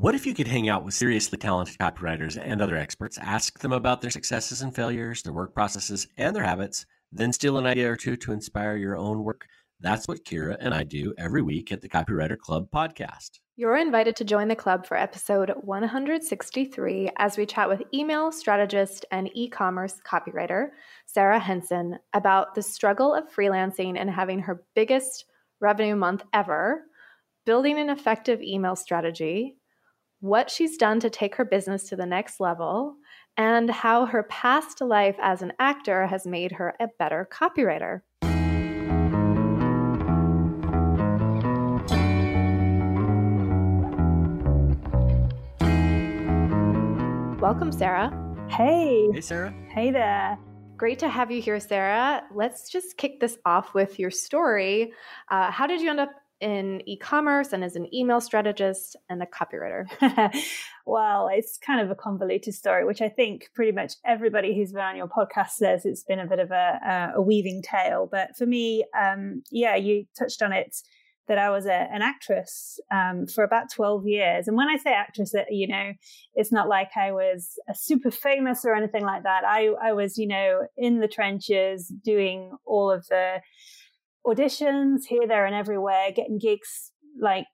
[0.00, 3.72] What if you could hang out with seriously talented copywriters and other experts, ask them
[3.72, 7.92] about their successes and failures, their work processes, and their habits, then steal an idea
[7.92, 9.46] or two to inspire your own work?
[9.78, 13.40] That's what Kira and I do every week at the Copywriter Club podcast.
[13.56, 19.04] You're invited to join the club for episode 163 as we chat with email strategist
[19.10, 20.68] and e commerce copywriter
[21.04, 25.26] Sarah Henson about the struggle of freelancing and having her biggest
[25.60, 26.84] revenue month ever,
[27.44, 29.58] building an effective email strategy,
[30.20, 32.96] what she's done to take her business to the next level,
[33.38, 38.02] and how her past life as an actor has made her a better copywriter.
[47.40, 48.12] Welcome, Sarah.
[48.50, 49.08] Hey.
[49.14, 49.54] Hey, Sarah.
[49.70, 50.38] Hey there.
[50.76, 52.24] Great to have you here, Sarah.
[52.34, 54.92] Let's just kick this off with your story.
[55.30, 59.26] Uh, how did you end up in e-commerce and as an email strategist and a
[59.26, 59.84] copywriter?
[60.86, 64.82] well, it's kind of a convoluted story, which I think pretty much everybody who's been
[64.82, 68.08] on your podcast says it's been a bit of a, a weaving tale.
[68.10, 70.76] But for me, um, yeah, you touched on it
[71.30, 74.48] that I was a, an actress um, for about 12 years.
[74.48, 75.92] And when I say actress, you know,
[76.34, 79.44] it's not like I was a super famous or anything like that.
[79.44, 83.36] I, I was, you know, in the trenches doing all of the
[84.26, 87.46] auditions here, there, and everywhere, getting gigs like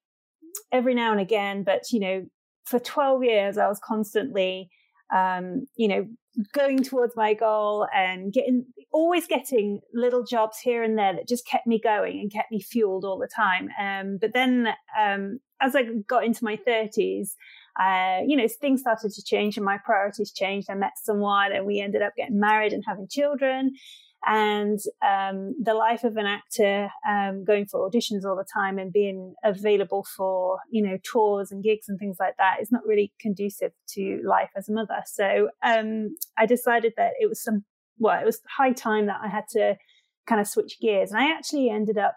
[0.73, 1.63] every now and again.
[1.65, 2.27] But, you know,
[2.65, 4.69] for 12 years, I was constantly,
[5.15, 6.07] um, you know,
[6.53, 11.47] going towards my goal and getting, always getting little jobs here and there that just
[11.47, 13.69] kept me going and kept me fueled all the time.
[13.81, 14.69] Um, but then,
[15.01, 17.31] um, as I got into my 30s,
[17.81, 20.69] uh, you know, things started to change and my priorities changed.
[20.71, 23.75] I met someone and we ended up getting married and having children
[24.25, 28.93] and um, the life of an actor um, going for auditions all the time and
[28.93, 33.13] being available for you know tours and gigs and things like that is not really
[33.21, 35.03] conducive to life as a mother.
[35.07, 37.65] So um, i decided that it was some
[37.99, 39.77] well it was high time that i had to
[40.27, 41.11] kind of switch gears.
[41.13, 42.17] And i actually ended up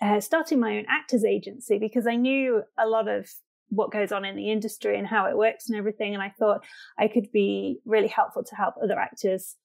[0.00, 3.28] uh, starting my own actors agency because i knew a lot of
[3.68, 6.14] what goes on in the industry and how it works and everything.
[6.14, 6.64] And i thought
[6.98, 9.56] i could be really helpful to help other actors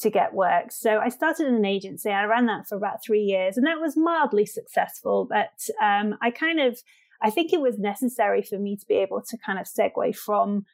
[0.00, 0.70] to get work.
[0.70, 2.10] So I started an agency.
[2.10, 5.26] I ran that for about three years, and that was mildly successful.
[5.28, 6.78] But um, I kind of,
[7.22, 10.64] I think it was necessary for me to be able to kind of segue from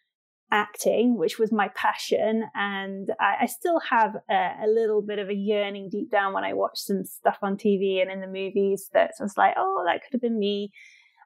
[0.50, 5.28] acting, which was my passion, and I, I still have a, a, little bit of
[5.28, 8.90] a yearning deep down when I watch some stuff on TV and in the movies
[8.92, 10.70] that I was like, oh, that could have been me.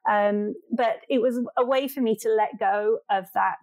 [0.09, 3.59] Um, but it was a way for me to let go of that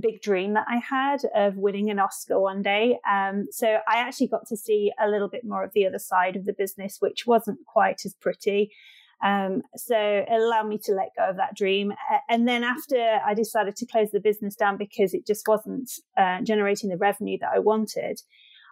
[0.00, 2.98] big dream that I had of winning an Oscar one day.
[3.10, 6.36] Um, so I actually got to see a little bit more of the other side
[6.36, 8.72] of the business, which wasn't quite as pretty.
[9.22, 11.92] Um, so it allowed me to let go of that dream.
[12.28, 16.40] And then after I decided to close the business down because it just wasn't uh,
[16.42, 18.20] generating the revenue that I wanted,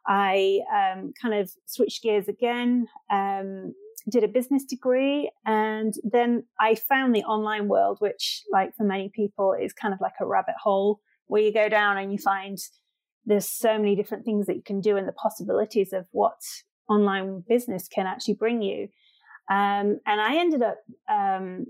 [0.06, 2.86] I um, kind of switched gears again.
[3.10, 3.74] Um,
[4.10, 9.10] did a business degree and then I found the online world, which like for many
[9.14, 12.58] people is kind of like a rabbit hole where you go down and you find
[13.24, 16.40] there's so many different things that you can do and the possibilities of what
[16.88, 18.88] online business can actually bring you.
[19.50, 20.78] Um, and I ended up
[21.10, 21.66] um,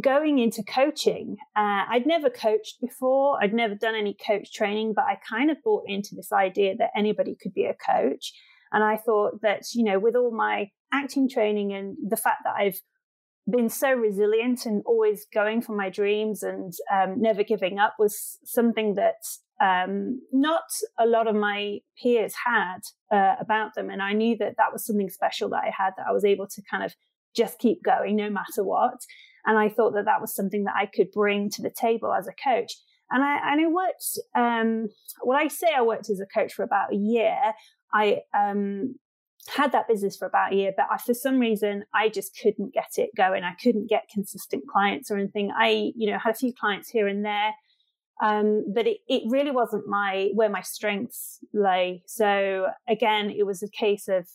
[0.00, 1.36] going into coaching.
[1.56, 5.58] Uh, I'd never coached before, I'd never done any coach training, but I kind of
[5.64, 8.32] bought into this idea that anybody could be a coach.
[8.72, 12.54] And I thought that, you know, with all my acting training and the fact that
[12.56, 12.80] I've
[13.48, 18.38] been so resilient and always going for my dreams and um, never giving up was
[18.44, 19.22] something that
[19.60, 20.64] um, not
[20.98, 22.80] a lot of my peers had
[23.12, 23.88] uh, about them.
[23.88, 26.48] And I knew that that was something special that I had, that I was able
[26.48, 26.94] to kind of
[27.36, 28.98] just keep going no matter what.
[29.44, 32.26] And I thought that that was something that I could bring to the table as
[32.26, 32.72] a coach.
[33.10, 34.88] And I, and I worked, um,
[35.22, 37.38] well, I say I worked as a coach for about a year.
[37.96, 38.96] I um,
[39.48, 42.74] had that business for about a year, but I, for some reason, I just couldn't
[42.74, 43.44] get it going.
[43.44, 45.50] I couldn't get consistent clients or anything.
[45.56, 47.52] I, you know, had a few clients here and there,
[48.22, 52.02] um, but it, it really wasn't my where my strengths lay.
[52.06, 54.26] So again, it was a case of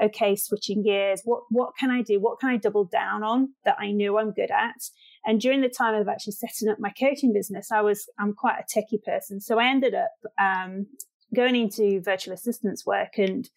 [0.00, 1.22] okay, switching gears.
[1.24, 2.20] What what can I do?
[2.20, 4.80] What can I double down on that I knew I'm good at?
[5.24, 8.60] And during the time of actually setting up my coaching business, I was I'm quite
[8.60, 10.86] a techie person, so I ended up um,
[11.34, 13.48] going into virtual assistance work and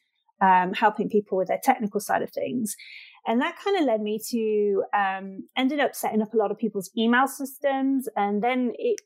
[0.41, 2.75] um, helping people with their technical side of things.
[3.27, 6.57] And that kind of led me to um, ended up setting up a lot of
[6.57, 8.09] people's email systems.
[8.15, 8.99] And then it,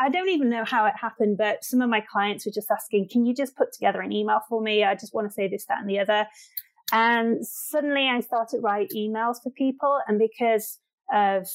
[0.00, 3.08] I don't even know how it happened, but some of my clients were just asking,
[3.10, 4.82] "Can you just put together an email for me?
[4.82, 6.26] I just want to say this, that, and the other."
[6.90, 10.80] And suddenly, I started writing emails for people, and because
[11.12, 11.46] of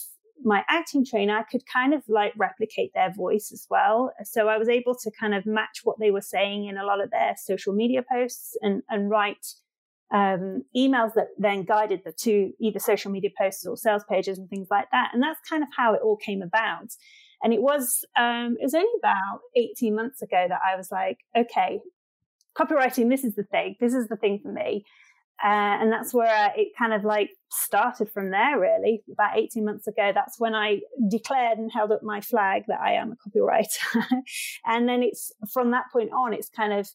[0.44, 4.12] my acting trainer, I could kind of like replicate their voice as well.
[4.24, 7.04] So I was able to kind of match what they were saying in a lot
[7.04, 9.46] of their social media posts and, and write
[10.14, 14.50] um, emails that then guided the to either social media posts or sales pages and
[14.50, 15.10] things like that.
[15.14, 16.88] And that's kind of how it all came about.
[17.44, 21.20] And it was um, it was only about 18 months ago that I was like,
[21.38, 21.82] okay,
[22.58, 23.76] copywriting, this is the thing.
[23.80, 24.86] This is the thing for me.
[25.44, 29.04] Uh, and that's where it kind of like started from there, really.
[29.12, 30.80] About 18 months ago, that's when I
[31.10, 34.04] declared and held up my flag that I am a copywriter.
[34.66, 36.90] and then it's from that point on, it's kind of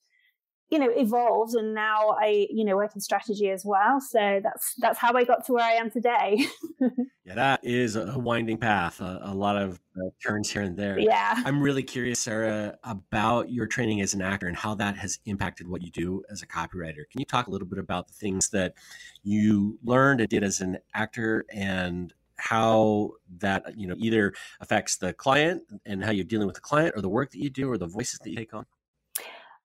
[0.73, 4.01] you know evolved and now i you know work in strategy as well.
[4.01, 6.47] So that's that's how i got to where i am today.
[7.25, 10.99] Yeah that is a winding path a, a lot of uh, turns here and there.
[10.99, 11.41] Yeah.
[11.45, 15.69] I'm really curious sarah about your training as an actor and how that has impacted
[15.69, 17.05] what you do as a copywriter.
[17.11, 18.75] Can you talk a little bit about the things that
[19.23, 25.13] you learned and did as an actor and how that you know either affects the
[25.13, 27.79] client and how you're dealing with the client or the work that you do or
[27.79, 28.67] the voices that you take on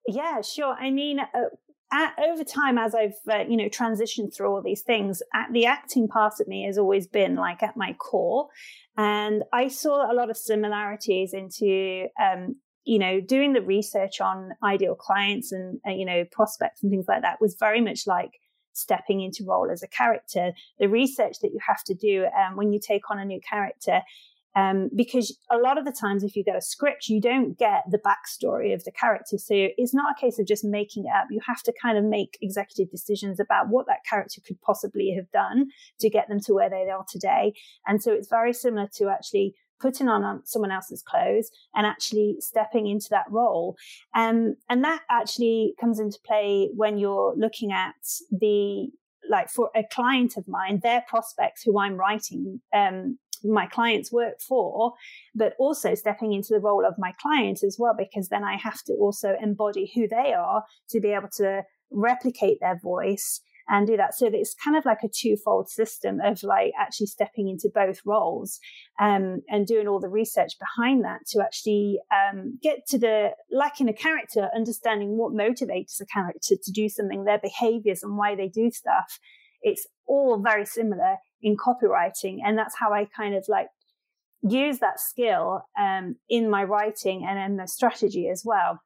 [0.07, 0.73] yeah, sure.
[0.73, 1.49] I mean, uh,
[1.91, 5.65] at, over time, as I've uh, you know transitioned through all these things, at, the
[5.65, 8.47] acting part of me has always been like at my core,
[8.97, 12.55] and I saw a lot of similarities into um,
[12.85, 17.05] you know doing the research on ideal clients and uh, you know prospects and things
[17.07, 18.31] like that was very much like
[18.73, 20.51] stepping into role as a character.
[20.79, 24.01] The research that you have to do um, when you take on a new character
[24.55, 27.83] um, because a lot of the times, if you get a script, you don't get
[27.89, 29.37] the backstory of the character.
[29.37, 31.27] So it's not a case of just making it up.
[31.29, 35.29] You have to kind of make executive decisions about what that character could possibly have
[35.31, 35.67] done
[35.99, 37.53] to get them to where they are today.
[37.85, 42.87] And so it's very similar to actually putting on someone else's clothes and actually stepping
[42.87, 43.77] into that role.
[44.15, 47.93] Um, and that actually comes into play when you're looking at
[48.31, 48.89] the
[49.29, 54.39] like for a client of mine, their prospects who I'm writing um, my clients work
[54.39, 54.93] for,
[55.35, 58.83] but also stepping into the role of my client as well, because then I have
[58.83, 63.97] to also embody who they are to be able to replicate their voice and do
[63.97, 64.15] that.
[64.15, 68.59] So it's kind of like a twofold system of like actually stepping into both roles
[68.99, 73.81] um, and doing all the research behind that to actually um, get to the, like
[73.81, 78.35] in a character, understanding what motivates a character to do something, their behaviors and why
[78.35, 79.19] they do stuff.
[79.61, 82.39] It's all very similar in copywriting.
[82.45, 83.67] And that's how I kind of like
[84.41, 88.81] use that skill um, in my writing and in the strategy as well.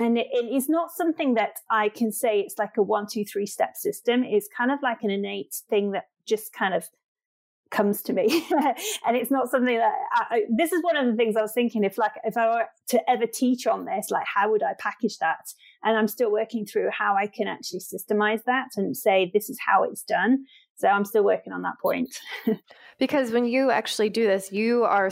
[0.00, 3.24] And it, it is not something that I can say it's like a one, two,
[3.24, 4.22] three step system.
[4.22, 6.84] It's kind of like an innate thing that just kind of
[7.70, 8.46] comes to me
[9.06, 11.84] and it's not something that I, this is one of the things i was thinking
[11.84, 15.18] if like if i were to ever teach on this like how would i package
[15.18, 15.52] that
[15.84, 19.58] and i'm still working through how i can actually systemize that and say this is
[19.66, 20.44] how it's done
[20.78, 22.08] so i'm still working on that point.
[22.98, 25.08] Because when you actually do this you are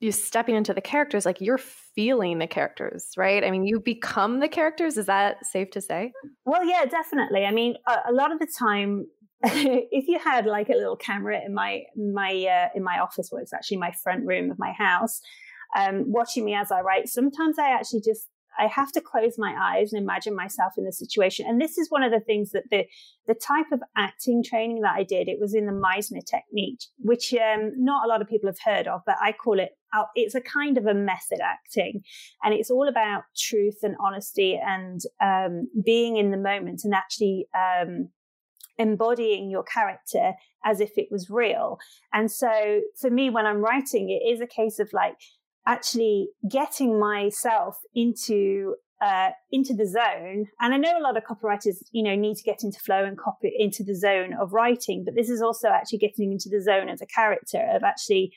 [0.00, 3.44] you stepping into the characters like you're feeling the characters right?
[3.44, 6.12] I mean you become the characters is that safe to say?
[6.44, 7.44] Well yeah definitely.
[7.44, 9.06] I mean a, a lot of the time
[9.44, 13.42] if you had like a little camera in my my uh, in my office, where
[13.42, 15.20] it's actually my front room of my house,
[15.76, 18.28] um, watching me as I write, sometimes I actually just
[18.58, 21.46] I have to close my eyes and imagine myself in the situation.
[21.48, 22.84] And this is one of the things that the
[23.26, 25.28] the type of acting training that I did.
[25.28, 28.88] It was in the Meisner technique, which um, not a lot of people have heard
[28.88, 29.70] of, but I call it.
[30.14, 32.02] It's a kind of a method acting,
[32.42, 37.46] and it's all about truth and honesty and um, being in the moment and actually
[37.54, 38.08] um,
[38.78, 40.32] embodying your character
[40.64, 41.78] as if it was real.
[42.12, 45.16] And so for me, when I'm writing, it is a case of like
[45.66, 50.46] actually getting myself into uh, into the zone.
[50.60, 53.18] And I know a lot of copywriters, you know, need to get into flow and
[53.18, 56.88] copy into the zone of writing, but this is also actually getting into the zone
[56.88, 58.32] as a character of actually,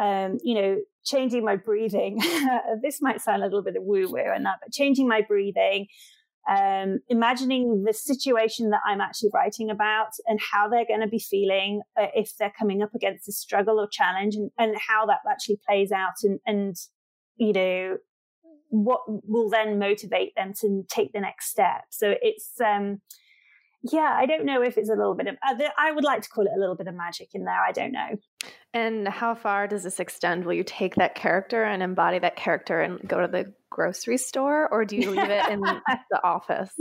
[0.00, 2.18] um, you know, changing my breathing.
[2.82, 5.86] this might sound a little bit of woo woo and that, but changing my breathing,
[6.48, 11.18] um, imagining the situation that I'm actually writing about and how they're going to be
[11.18, 15.20] feeling uh, if they're coming up against a struggle or challenge and, and how that
[15.28, 16.76] actually plays out and, and,
[17.36, 17.96] you know,
[18.68, 21.84] what will then motivate them to take the next step.
[21.90, 23.00] So it's, um,
[23.82, 26.44] yeah, I don't know if it's a little bit of, I would like to call
[26.44, 27.60] it a little bit of magic in there.
[27.60, 28.18] I don't know.
[28.72, 30.44] And how far does this extend?
[30.44, 34.68] Will you take that character and embody that character and go to the grocery store,
[34.72, 35.60] or do you leave it in
[36.10, 36.72] the office?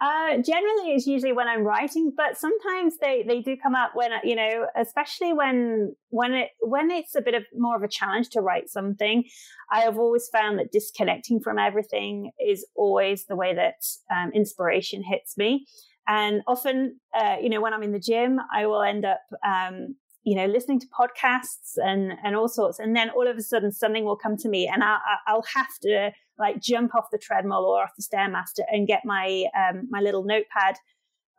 [0.00, 4.12] Uh, generally, it's usually when I'm writing, but sometimes they they do come up when
[4.22, 8.30] you know, especially when when it when it's a bit of more of a challenge
[8.30, 9.24] to write something.
[9.70, 13.74] I have always found that disconnecting from everything is always the way that
[14.14, 15.66] um, inspiration hits me.
[16.06, 19.96] And often, uh, you know, when I'm in the gym, I will end up um,
[20.24, 22.78] you know, listening to podcasts and, and all sorts.
[22.78, 25.78] And then all of a sudden something will come to me and I'll, I'll have
[25.82, 30.00] to like jump off the treadmill or off the Stairmaster and get my, um, my
[30.00, 30.76] little notepad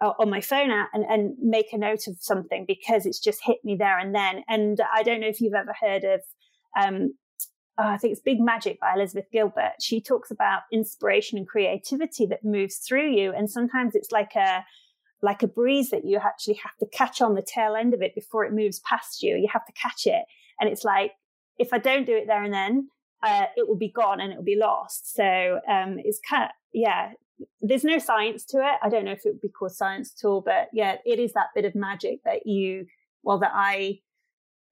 [0.01, 3.43] uh, on my phone out and, and make a note of something because it's just
[3.43, 4.43] hit me there and then.
[4.47, 6.21] And I don't know if you've ever heard of,
[6.79, 7.15] um,
[7.79, 9.81] oh, I think it's Big Magic by Elizabeth Gilbert.
[9.81, 13.33] She talks about inspiration and creativity that moves through you.
[13.33, 14.63] And sometimes it's like a,
[15.25, 18.13] like a breeze that you actually have to catch on the tail end of it
[18.13, 19.35] before it moves past you.
[19.35, 20.23] You have to catch it.
[20.59, 21.13] And it's like,
[21.57, 22.89] if I don't do it there and then,
[23.23, 25.15] uh, it will be gone and it will be lost.
[25.15, 27.13] So um, it's kind of, yeah,
[27.59, 28.75] there's no science to it.
[28.83, 31.33] I don't know if it would be called science at all, but yeah, it is
[31.33, 32.85] that bit of magic that you,
[33.23, 34.01] well, that I,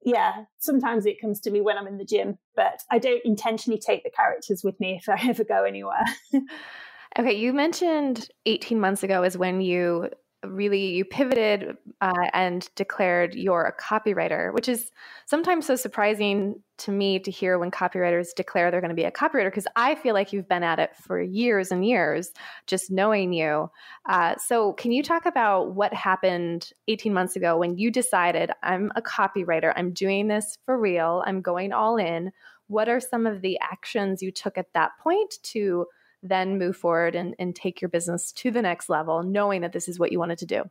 [0.06, 3.80] yeah, sometimes it comes to me when I'm in the gym, but I don't intentionally
[3.80, 6.04] take the characters with me if I ever go anywhere.
[7.18, 10.10] okay, you mentioned 18 months ago is when you
[10.46, 14.92] really you pivoted uh, and declared you're a copywriter which is
[15.26, 19.12] sometimes so surprising to me to hear when copywriters declare they're going to be a
[19.12, 22.32] copywriter because i feel like you've been at it for years and years
[22.68, 23.70] just knowing you.
[24.10, 28.92] Uh, so can you talk about what happened 18 months ago when you decided i'm
[28.96, 32.32] a copywriter i'm doing this for real i'm going all in.
[32.68, 35.86] What are some of the actions you took at that point to
[36.24, 39.88] then move forward and, and take your business to the next level, knowing that this
[39.88, 40.64] is what you wanted to do?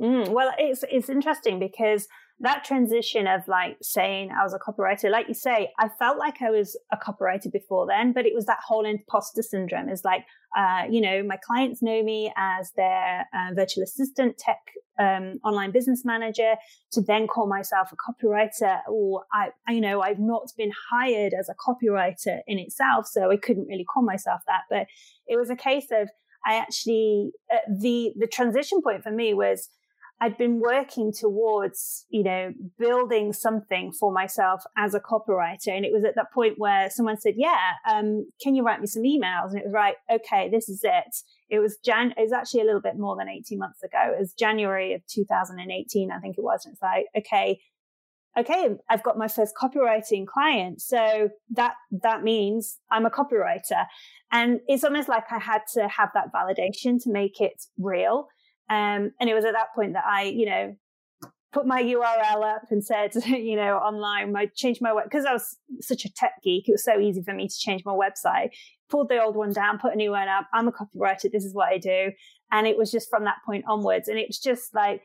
[0.00, 2.08] Mm, well, it's it's interesting because
[2.40, 6.42] that transition of like saying I was a copywriter, like you say, I felt like
[6.42, 9.88] I was a copywriter before then, but it was that whole imposter syndrome.
[9.88, 10.24] Is like,
[10.56, 14.58] uh, you know, my clients know me as their uh, virtual assistant, tech
[14.98, 16.54] um, online business manager.
[16.92, 21.48] To then call myself a copywriter, or I, you know, I've not been hired as
[21.48, 24.62] a copywriter in itself, so I couldn't really call myself that.
[24.68, 24.86] But
[25.28, 26.08] it was a case of
[26.44, 29.70] I actually uh, the the transition point for me was
[30.20, 35.68] I'd been working towards, you know, building something for myself as a copywriter.
[35.68, 38.86] And it was at that point where someone said, yeah, um, can you write me
[38.86, 39.50] some emails?
[39.50, 39.96] And it was right.
[40.10, 41.16] Okay, this is it.
[41.50, 44.12] It was Jan, it was actually a little bit more than 18 months ago.
[44.16, 46.64] It was January of 2018, I think it was.
[46.64, 47.60] And it's like, okay,
[48.38, 50.80] okay, I've got my first copywriting client.
[50.80, 53.86] So that, that means I'm a copywriter.
[54.32, 58.28] And it's almost like I had to have that validation to make it real.
[58.70, 60.76] Um, and it was at that point that I, you know,
[61.54, 65.32] put my URL up and said, you know, online, I changed my web because I
[65.32, 66.68] was such a tech geek.
[66.68, 68.50] It was so easy for me to change my website.
[68.90, 70.48] Pulled the old one down, put a new one up.
[70.52, 71.30] I'm a copywriter.
[71.30, 72.10] This is what I do.
[72.50, 74.08] And it was just from that point onwards.
[74.08, 75.02] And it was just like,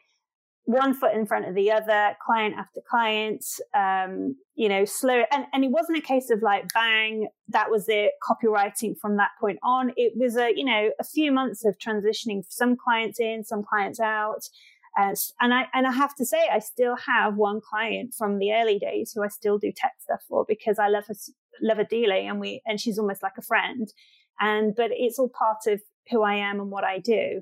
[0.70, 5.24] one foot in front of the other, client after client, um, you know, slow.
[5.32, 9.32] And, and it wasn't a case of like, bang, that was it, copywriting from that
[9.42, 9.92] point on.
[9.98, 14.00] It was a, you know, a few months of transitioning some clients in, some clients
[14.00, 14.48] out.
[14.96, 18.54] Uh, and I, and I have to say, I still have one client from the
[18.54, 21.16] early days who I still do tech stuff for because I love her,
[21.64, 23.92] love her dearly and we, and she's almost like a friend.
[24.40, 27.42] And, but it's all part of who I am and what I do.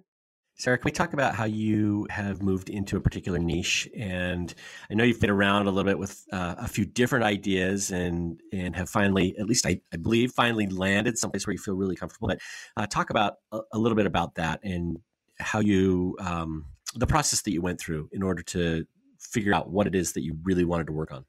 [0.59, 3.87] Sarah, can we talk about how you have moved into a particular niche?
[3.95, 4.51] And
[4.89, 8.41] I know you've been around a little bit with uh, a few different ideas and
[8.51, 11.95] and have finally, at least I, I believe, finally landed someplace where you feel really
[11.95, 12.29] comfortable.
[12.29, 12.39] But
[12.75, 14.97] uh, talk about a, a, little bit about that and
[15.39, 18.87] how you, um, the process that you went through in order to
[19.19, 21.25] figure out what it is that you really wanted to work on.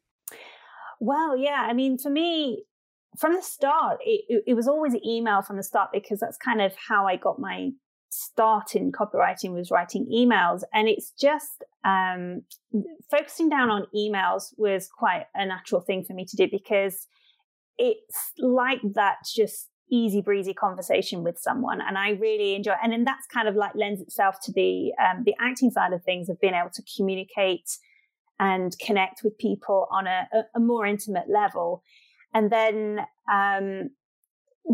[1.01, 1.67] Well, yeah.
[1.69, 2.65] I mean, for me,
[3.19, 6.73] from the start, it, it was always email from the start because that's kind of
[6.89, 7.73] how I got my
[8.11, 12.43] start in copywriting was writing emails and it's just um,
[13.11, 17.07] focusing down on emails was quite a natural thing for me to do because
[17.77, 23.05] it's like that just easy breezy conversation with someone and i really enjoy and then
[23.05, 26.39] that's kind of like lends itself to the um, the acting side of things of
[26.41, 27.71] being able to communicate
[28.41, 31.83] and connect with people on a, a more intimate level.
[32.35, 33.01] And then
[33.33, 33.91] um,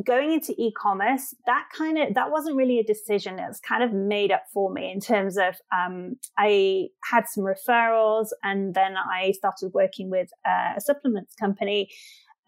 [0.03, 3.39] going into e-commerce that kind of that wasn't really a decision.
[3.39, 7.45] It was kind of made up for me in terms of um, i had some
[7.45, 11.91] referrals and then i started working with a supplements company.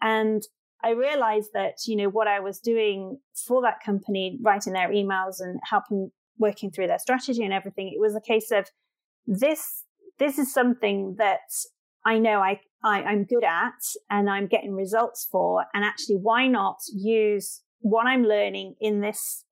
[0.01, 0.43] And
[0.83, 5.39] i realized that you know what i was doing for that company writing their emails
[5.39, 8.69] and helping working through their strategy and everything it was a case of
[9.25, 9.83] this
[10.19, 11.39] this is something that
[12.07, 15.65] I know I, I, I'm good at and I'm getting results for.
[15.73, 19.43] And actually, why not use what I'm learning in this,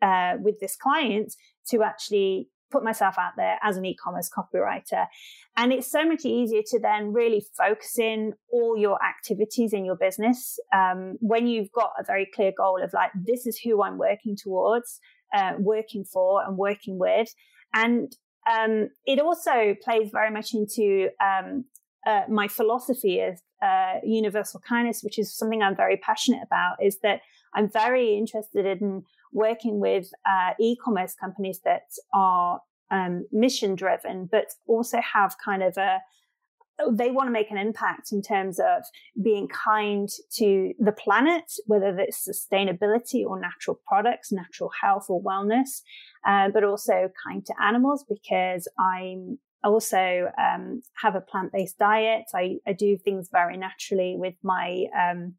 [0.00, 1.34] uh, with this client
[1.70, 5.06] to actually put myself out there as an e-commerce copywriter.
[5.56, 9.96] And it's so much easier to then really focus in all your activities in your
[9.96, 13.98] business um, when you've got a very clear goal of like, this is who I'm
[13.98, 15.00] working towards,
[15.34, 17.34] uh, working for and working with.
[17.74, 18.12] And
[18.48, 21.64] um, it also plays very much into um,
[22.06, 26.98] uh, my philosophy of uh, universal kindness, which is something I'm very passionate about, is
[27.02, 27.20] that
[27.54, 32.60] I'm very interested in working with uh, e-commerce companies that are
[32.90, 36.00] um, mission driven, but also have kind of a
[36.90, 38.82] they want to make an impact in terms of
[39.22, 45.82] being kind to the planet, whether that's sustainability or natural products, natural health or wellness,
[46.26, 52.24] uh, but also kind to animals because I'm also um, have a plant based diet.
[52.34, 55.34] I, I, do things very naturally with my, um,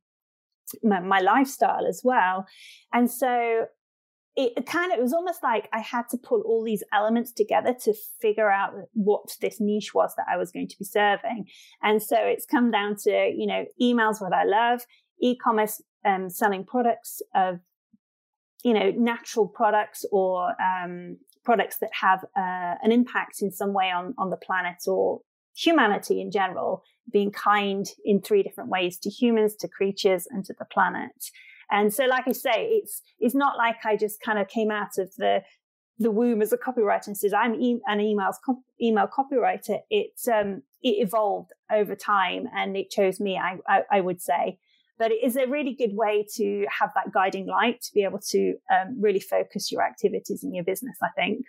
[0.83, 2.45] my, my lifestyle as well,
[2.93, 3.67] and so
[4.37, 7.75] it kind of it was almost like I had to pull all these elements together
[7.83, 11.47] to figure out what this niche was that I was going to be serving.
[11.81, 14.81] And so it's come down to, you know, emails, what I love,
[15.19, 17.59] e-commerce, um, selling products of,
[18.63, 21.17] you know, natural products or, um,
[21.47, 25.21] products that have uh, an impact in some way on, on the planet or
[25.55, 30.53] humanity in general, being kind in three different ways to humans, to creatures, and to
[30.59, 31.21] the planet.
[31.71, 34.97] And so, like I say, it's it's not like I just kind of came out
[34.97, 35.41] of the
[35.97, 38.31] the womb as a copywriter and said I'm e- an email
[38.81, 39.77] email copywriter.
[39.89, 43.37] It um, it evolved over time, and it chose me.
[43.37, 44.59] I, I, I would say,
[44.97, 48.19] but it is a really good way to have that guiding light to be able
[48.29, 50.97] to um, really focus your activities in your business.
[51.01, 51.45] I think.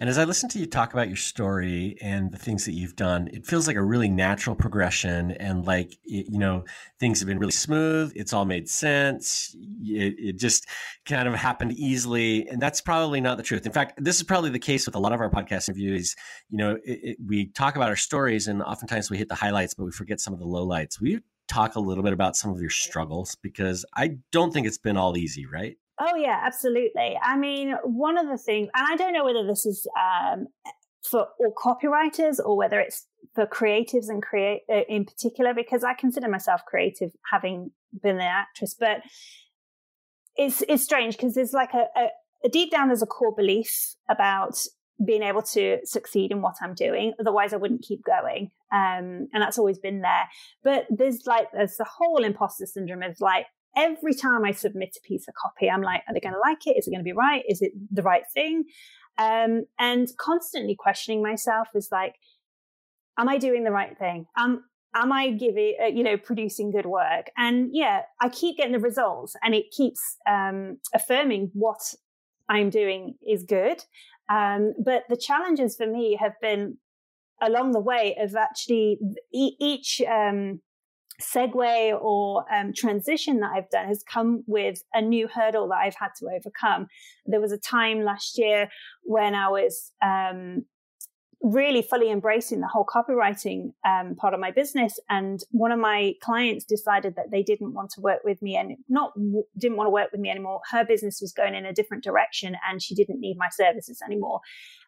[0.00, 2.96] And as I listen to you talk about your story and the things that you've
[2.96, 6.64] done, it feels like a really natural progression and like, you know,
[6.98, 8.10] things have been really smooth.
[8.16, 9.54] It's all made sense.
[9.82, 10.66] It, it, just
[11.04, 12.48] kind of happened easily.
[12.48, 13.66] And that's probably not the truth.
[13.66, 16.16] In fact, this is probably the case with a lot of our podcast interviews.
[16.48, 19.84] You know, it, we talk about our stories and oftentimes we hit the highlights, but
[19.84, 20.98] we forget some of the lowlights.
[20.98, 23.36] Will you talk a little bit about some of your struggles?
[23.42, 25.76] Because I don't think it's been all easy, right?
[25.98, 27.18] Oh yeah, absolutely.
[27.22, 30.46] I mean, one of the things, and I don't know whether this is um,
[31.02, 35.94] for all copywriters or whether it's for creatives and create uh, in particular, because I
[35.94, 38.74] consider myself creative, having been an actress.
[38.78, 39.02] But
[40.36, 42.08] it's it's strange because there's like a, a,
[42.44, 44.58] a deep down there's a core belief about
[45.04, 47.14] being able to succeed in what I'm doing.
[47.18, 48.50] Otherwise, I wouldn't keep going.
[48.72, 50.28] Um, and that's always been there.
[50.62, 55.06] But there's like, there's the whole imposter syndrome of like, every time I submit a
[55.06, 56.76] piece of copy, I'm like, are they going to like it?
[56.76, 57.44] Is it going to be right?
[57.48, 58.64] Is it the right thing?
[59.18, 62.14] Um, and constantly questioning myself is like,
[63.18, 64.26] am I doing the right thing?
[64.38, 67.30] Um, am I giving, uh, you know, producing good work?
[67.36, 71.94] And yeah, I keep getting the results and it keeps um, affirming what
[72.48, 73.84] I'm doing is good.
[74.30, 76.78] Um, but the challenges for me have been
[77.42, 78.98] along the way of actually
[79.32, 80.60] each um,
[81.20, 85.96] segue or um, transition that I've done has come with a new hurdle that I've
[85.96, 86.86] had to overcome.
[87.26, 88.68] There was a time last year
[89.02, 90.64] when I was um,
[91.42, 96.14] really fully embracing the whole copywriting um, part of my business, and one of my
[96.22, 99.12] clients decided that they didn't want to work with me and not
[99.58, 100.60] didn't want to work with me anymore.
[100.70, 104.40] Her business was going in a different direction, and she didn't need my services anymore.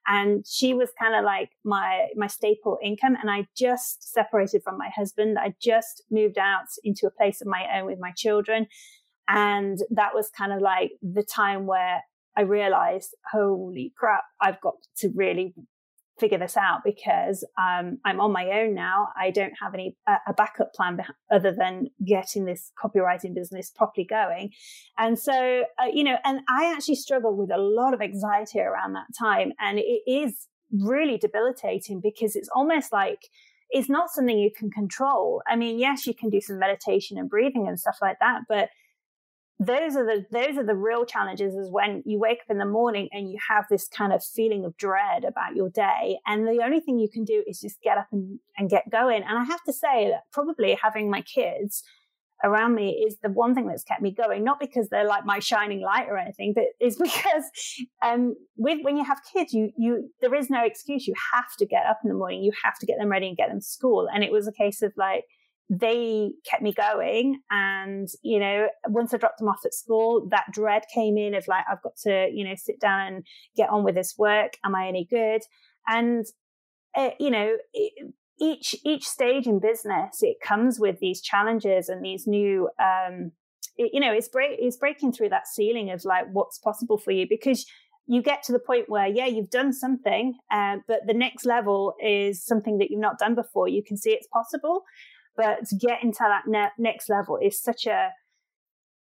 [0.07, 3.17] And she was kind of like my my staple income.
[3.21, 5.39] And i just separated from my husband.
[5.39, 8.67] I just moved out into a place of my own with my children.
[9.29, 12.03] And that was kind of like the time where
[12.35, 15.55] i realized holy crap i've got to really
[16.23, 19.09] figure this out because um, I'm on my own now.
[19.21, 21.01] I don't have any a backup plan
[21.33, 24.53] other than getting this copywriting business properly going.
[24.97, 28.93] And so, uh, you know, and I actually struggled with a lot of anxiety around
[28.93, 33.19] that time, and it is really debilitating because it's almost like
[33.71, 35.43] it's not something you can control.
[35.49, 38.69] I mean, yes, you can do some meditation and breathing and stuff like that, but
[39.67, 42.67] those are the those are the real challenges is when you wake up in the
[42.67, 46.19] morning and you have this kind of feeling of dread about your day.
[46.27, 49.23] And the only thing you can do is just get up and, and get going.
[49.23, 51.85] And i have to say that probably having my kids
[52.45, 54.43] around me is the one thing that's kept me going.
[54.43, 57.45] Not because they're like my shining light or anything but it's because
[58.03, 61.07] um with when you have kids you you there is no excuse.
[61.07, 62.43] You have to get up in the morning.
[62.43, 64.09] You have to get them ready and get them to school.
[64.13, 65.25] And it was a case of like
[65.73, 67.41] they kept me going.
[67.51, 71.49] And, you know, once I dropped them off at school, that dread came in of
[71.49, 74.59] like, I've got to, you know, sit down and get on with this work.
[74.65, 75.41] Am I any good?
[75.89, 76.27] And,
[76.95, 82.05] uh, you know, it, each, each stage in business, it comes with these challenges and
[82.05, 83.33] these new, um,
[83.79, 87.13] it, you know, it's break, it's breaking through that ceiling of like what's possible for
[87.13, 87.65] you because
[88.07, 91.95] you get to the point where, yeah, you've done something, uh, but the next level
[92.05, 93.69] is something that you've not done before.
[93.69, 94.83] You can see it's possible.
[95.37, 98.11] But to get into that ne- next level is such a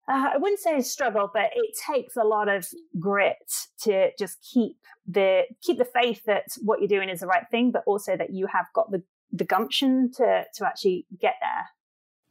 [0.08, 2.66] uh, I wouldn't say a struggle, but it takes a lot of
[2.98, 7.44] grit to just keep the keep the faith that what you're doing is the right
[7.50, 11.68] thing, but also that you have got the the gumption to to actually get there.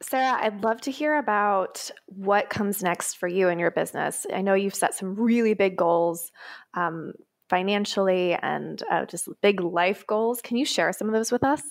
[0.02, 4.26] Sarah, I'd love to hear about what comes next for you and your business.
[4.34, 6.32] I know you've set some really big goals
[6.74, 7.14] um,
[7.50, 10.42] financially and uh, just big life goals.
[10.42, 11.62] Can you share some of those with us?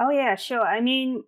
[0.00, 0.62] Oh, yeah, sure.
[0.62, 1.22] I mean,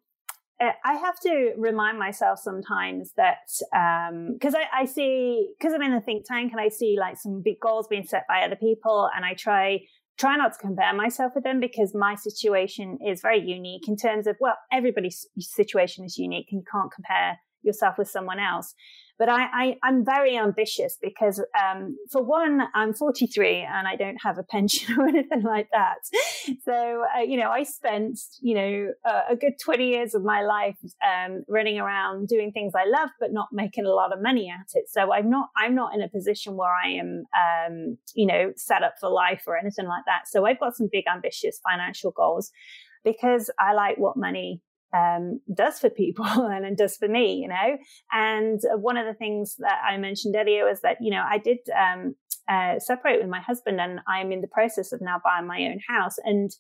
[0.85, 5.93] I have to remind myself sometimes that because um, I, I, see because I'm in
[5.93, 9.09] the think tank and I see like some big goals being set by other people,
[9.15, 9.81] and I try
[10.19, 14.27] try not to compare myself with them because my situation is very unique in terms
[14.27, 18.75] of well everybody's situation is unique and you can't compare yourself with someone else
[19.23, 24.21] but I, I, am very ambitious because, um, for one, I'm 43 and I don't
[24.21, 25.99] have a pension or anything like that.
[26.65, 30.43] So, uh, you know, I spent, you know, uh, a good 20 years of my
[30.43, 30.75] life,
[31.07, 34.67] um, running around doing things I love, but not making a lot of money at
[34.75, 34.87] it.
[34.91, 38.83] So I'm not, I'm not in a position where I am, um, you know, set
[38.83, 40.23] up for life or anything like that.
[40.27, 42.51] So I've got some big ambitious financial goals
[43.05, 47.49] because I like what money um, does for people and it does for me, you
[47.49, 47.77] know.
[48.13, 51.59] And one of the things that I mentioned earlier was that, you know, I did
[51.77, 52.15] um,
[52.49, 55.81] uh, separate with my husband and I'm in the process of now buying my own
[55.89, 56.17] house.
[56.25, 56.51] And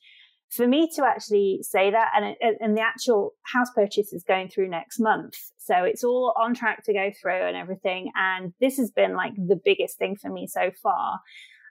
[0.50, 4.68] for me to actually say that, and, and the actual house purchase is going through
[4.68, 5.34] next month.
[5.56, 8.10] So it's all on track to go through and everything.
[8.14, 11.20] And this has been like the biggest thing for me so far.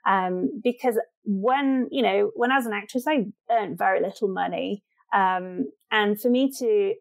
[0.04, 4.82] Um, because when, you know, when I was an actress, I earned very little money.
[5.12, 6.94] Um, and for me to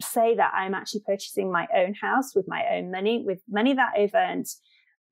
[0.00, 3.92] say that I'm actually purchasing my own house with my own money, with money that
[3.96, 4.46] I've earned,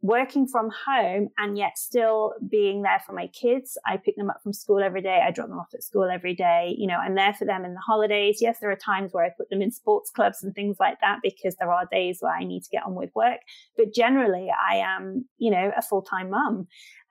[0.03, 3.79] working from home and yet still being there for my kids.
[3.87, 5.23] I pick them up from school every day.
[5.25, 6.75] I drop them off at school every day.
[6.77, 8.39] You know, I'm there for them in the holidays.
[8.41, 11.21] Yes, there are times where I put them in sports clubs and things like that
[11.23, 13.39] because there are days where I need to get on with work.
[13.77, 16.67] But generally, I am, you know, a full time mum.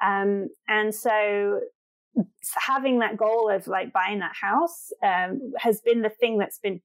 [0.06, 1.62] Um, and so
[2.56, 6.82] having that goal of like buying that house um, has been the thing that's been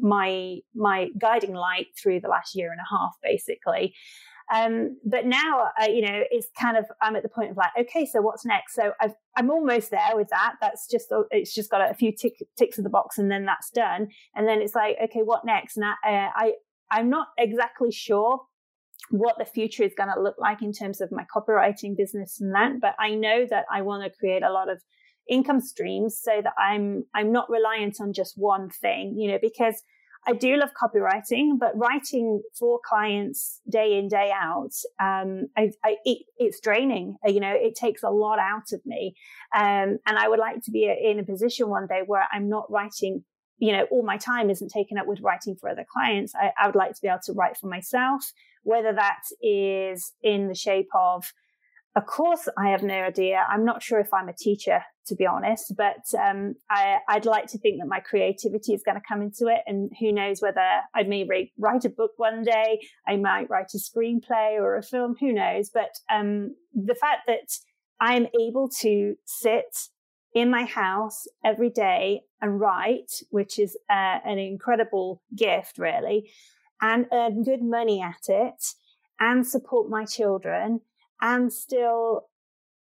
[0.00, 3.94] my my guiding light through the last year and a half, basically.
[4.52, 7.70] Um, but now, uh, you know, it's kind of I'm at the point of like,
[7.80, 8.74] okay, so what's next?
[8.74, 10.56] So i am almost there with that.
[10.60, 13.70] That's just it's just got a few tick, ticks of the box, and then that's
[13.70, 14.08] done.
[14.34, 15.76] And then it's like, okay, what next?
[15.76, 16.52] And I, uh, I
[16.90, 18.42] I'm not exactly sure
[19.10, 22.54] what the future is going to look like in terms of my copywriting business and
[22.54, 22.80] that.
[22.80, 24.82] But I know that I want to create a lot of
[25.28, 29.82] income streams so that I'm, I'm not reliant on just one thing, you know, because
[30.26, 35.96] I do love copywriting, but writing for clients day in, day out, um, I, I,
[36.04, 37.16] it, it's draining.
[37.26, 39.14] You know, it takes a lot out of me.
[39.54, 42.70] Um, and I would like to be in a position one day where I'm not
[42.70, 43.24] writing
[43.58, 46.34] you know, all my time isn't taken up with writing for other clients.
[46.34, 48.32] I, I, would like to be able to write for myself,
[48.64, 51.32] whether that is in the shape of
[51.96, 52.48] a course.
[52.58, 53.44] I have no idea.
[53.48, 57.46] I'm not sure if I'm a teacher, to be honest, but um, I, would like
[57.48, 59.60] to think that my creativity is going to come into it.
[59.66, 63.78] And who knows whether I may write a book one day, I might write a
[63.78, 65.70] screenplay or a film, who knows.
[65.72, 67.56] But um, the fact that
[68.00, 69.76] I'm able to sit
[70.34, 76.28] in my house every day and write, which is uh, an incredible gift, really,
[76.84, 78.62] and earn good money at it
[79.18, 80.82] and support my children
[81.22, 82.26] and still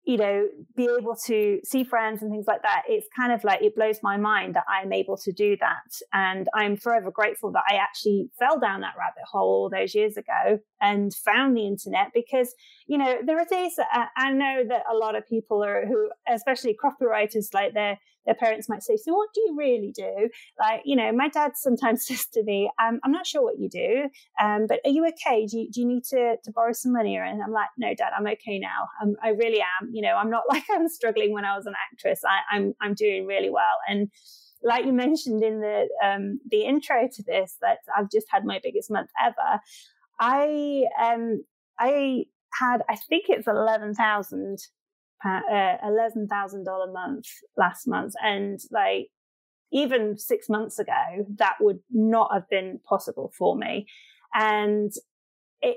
[0.05, 2.83] you know, be able to see friends and things like that.
[2.89, 5.93] It's kind of like it blows my mind that I'm able to do that.
[6.13, 10.17] And I'm forever grateful that I actually fell down that rabbit hole all those years
[10.17, 12.53] ago and found the internet because,
[12.89, 15.87] you know, there are days that I, I know that a lot of people are
[15.87, 20.29] who, especially copywriters, like they're their parents might say, So what do you really do?
[20.59, 23.69] Like, you know, my dad sometimes says to me, um, I'm not sure what you
[23.69, 24.09] do,
[24.43, 25.47] um, but are you okay?
[25.47, 27.17] Do you, do you need to, to borrow some money?
[27.17, 28.89] And I'm like, No, dad, I'm okay now.
[29.01, 29.91] I'm, I really am.
[29.93, 32.21] You know, I'm not like I'm struggling when I was an actress.
[32.25, 33.79] I, I'm, I'm doing really well.
[33.89, 34.11] And
[34.63, 38.61] like you mentioned in the um, the intro to this, that I've just had my
[38.63, 39.61] biggest month ever.
[40.21, 41.45] I um
[41.79, 44.59] I had I think it's eleven thousand
[45.25, 49.07] Uh, eleven thousand dollar a month last month, and like
[49.71, 50.93] even six months ago,
[51.37, 53.87] that would not have been possible for me.
[54.35, 54.91] And
[55.61, 55.77] it,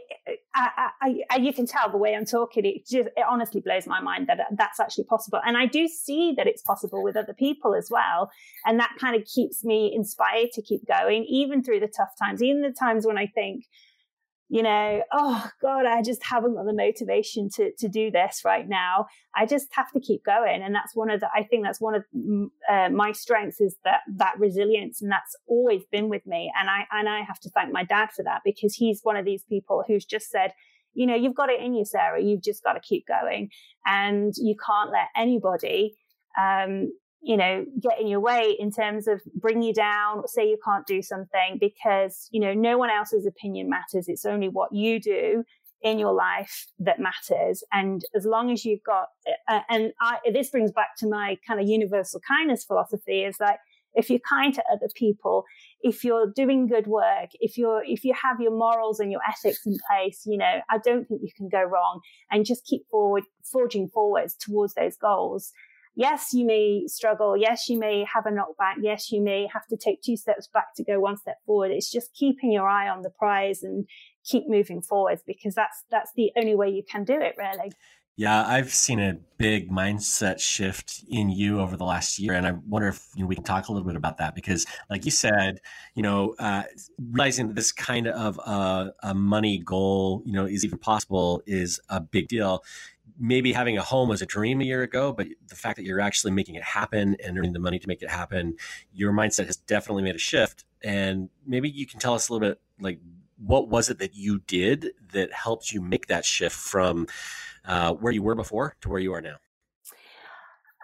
[0.55, 3.85] I, I, I, you can tell the way I'm talking, it just, it honestly blows
[3.85, 5.39] my mind that that's actually possible.
[5.45, 8.31] And I do see that it's possible with other people as well.
[8.65, 12.41] And that kind of keeps me inspired to keep going, even through the tough times,
[12.41, 13.65] even the times when I think,
[14.55, 18.65] you know, oh God, I just haven't got the motivation to to do this right
[18.65, 19.07] now.
[19.35, 21.27] I just have to keep going, and that's one of the.
[21.35, 25.35] I think that's one of mm, uh, my strengths is that that resilience, and that's
[25.45, 26.53] always been with me.
[26.57, 29.25] And I and I have to thank my dad for that because he's one of
[29.25, 30.53] these people who's just said,
[30.93, 32.23] you know, you've got it in you, Sarah.
[32.23, 33.49] You've just got to keep going,
[33.85, 35.97] and you can't let anybody
[36.39, 36.93] um,
[37.25, 40.85] you know, get in your way in terms of bring you down, say you can't
[40.85, 44.07] do something because, you know, no one else's opinion matters.
[44.07, 45.43] It's only what you do
[45.81, 47.63] in your life that matters.
[47.73, 49.07] And as long as you've got,
[49.47, 53.57] uh, and I, this brings back to my kind of universal kindness philosophy is that
[53.95, 55.45] if you're kind to other people,
[55.81, 59.65] if you're doing good work, if you're, if you have your morals and your ethics
[59.65, 63.23] in place, you know, I don't think you can go wrong and just keep forward,
[63.51, 65.53] forging forwards towards those goals
[65.95, 67.35] yes, you may struggle.
[67.35, 68.75] Yes, you may have a knockback.
[68.81, 71.71] Yes, you may have to take two steps back to go one step forward.
[71.71, 73.87] It's just keeping your eye on the prize and
[74.23, 77.71] keep moving forward because that's that's the only way you can do it really.
[78.17, 82.53] Yeah, I've seen a big mindset shift in you over the last year, and I
[82.65, 85.11] wonder if you know, we can talk a little bit about that because, like you
[85.11, 85.59] said,
[85.95, 86.63] you know, uh,
[87.11, 91.81] realizing that this kind of uh, a money goal, you know, is even possible is
[91.89, 92.63] a big deal
[93.19, 96.01] maybe having a home was a dream a year ago, but the fact that you're
[96.01, 98.55] actually making it happen and earning the money to make it happen,
[98.93, 100.65] your mindset has definitely made a shift.
[100.83, 102.99] And maybe you can tell us a little bit like
[103.37, 107.07] what was it that you did that helped you make that shift from
[107.65, 109.35] uh, where you were before to where you are now?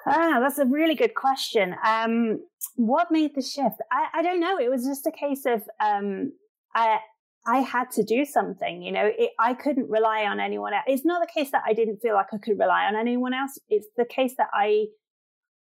[0.06, 1.76] Ah, that's a really good question.
[1.86, 2.41] Um,
[2.76, 3.76] what made the shift?
[3.91, 4.58] I, I, don't know.
[4.58, 6.34] It was just a case of um,
[6.74, 7.00] I,
[7.46, 10.84] I had to do something, you know, it, I couldn't rely on anyone else.
[10.88, 13.58] It's not the case that I didn't feel like I could rely on anyone else.
[13.68, 14.86] It's the case that I,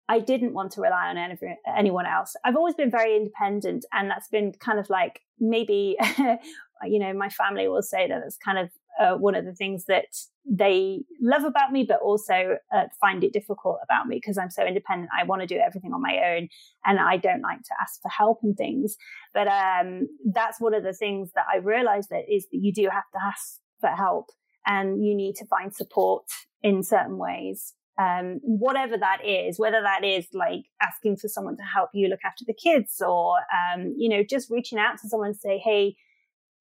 [0.07, 1.35] I didn't want to rely on any,
[1.75, 2.35] anyone else.
[2.45, 5.97] I've always been very independent and that's been kind of like maybe,
[6.87, 8.69] you know, my family will say that it's kind of
[8.99, 10.05] uh, one of the things that
[10.45, 14.65] they love about me, but also uh, find it difficult about me because I'm so
[14.65, 15.09] independent.
[15.17, 16.49] I want to do everything on my own
[16.85, 18.95] and I don't like to ask for help and things.
[19.33, 22.89] But um, that's one of the things that I realized that is that you do
[22.91, 24.27] have to ask for help
[24.65, 26.25] and you need to find support
[26.61, 27.73] in certain ways.
[27.99, 32.21] Um, whatever that is, whether that is like asking for someone to help you look
[32.25, 35.95] after the kids or, um, you know, just reaching out to someone and say, Hey,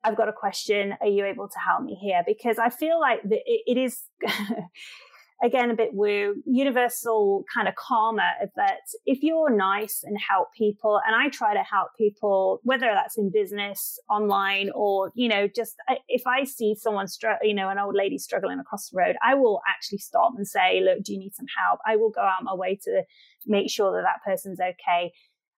[0.04, 0.94] I've got a question.
[1.00, 2.22] Are you able to help me here?
[2.26, 4.02] Because I feel like it, is,
[5.44, 11.00] again, a bit woo, universal kind of karma that if you're nice and help people,
[11.06, 15.76] and I try to help people, whether that's in business, online, or, you know, just
[16.08, 19.34] if I see someone, str- you know, an old lady struggling across the road, I
[19.34, 21.78] will actually stop and say, look, do you need some help?
[21.86, 23.02] I will go out my way to
[23.46, 25.12] make sure that that person's okay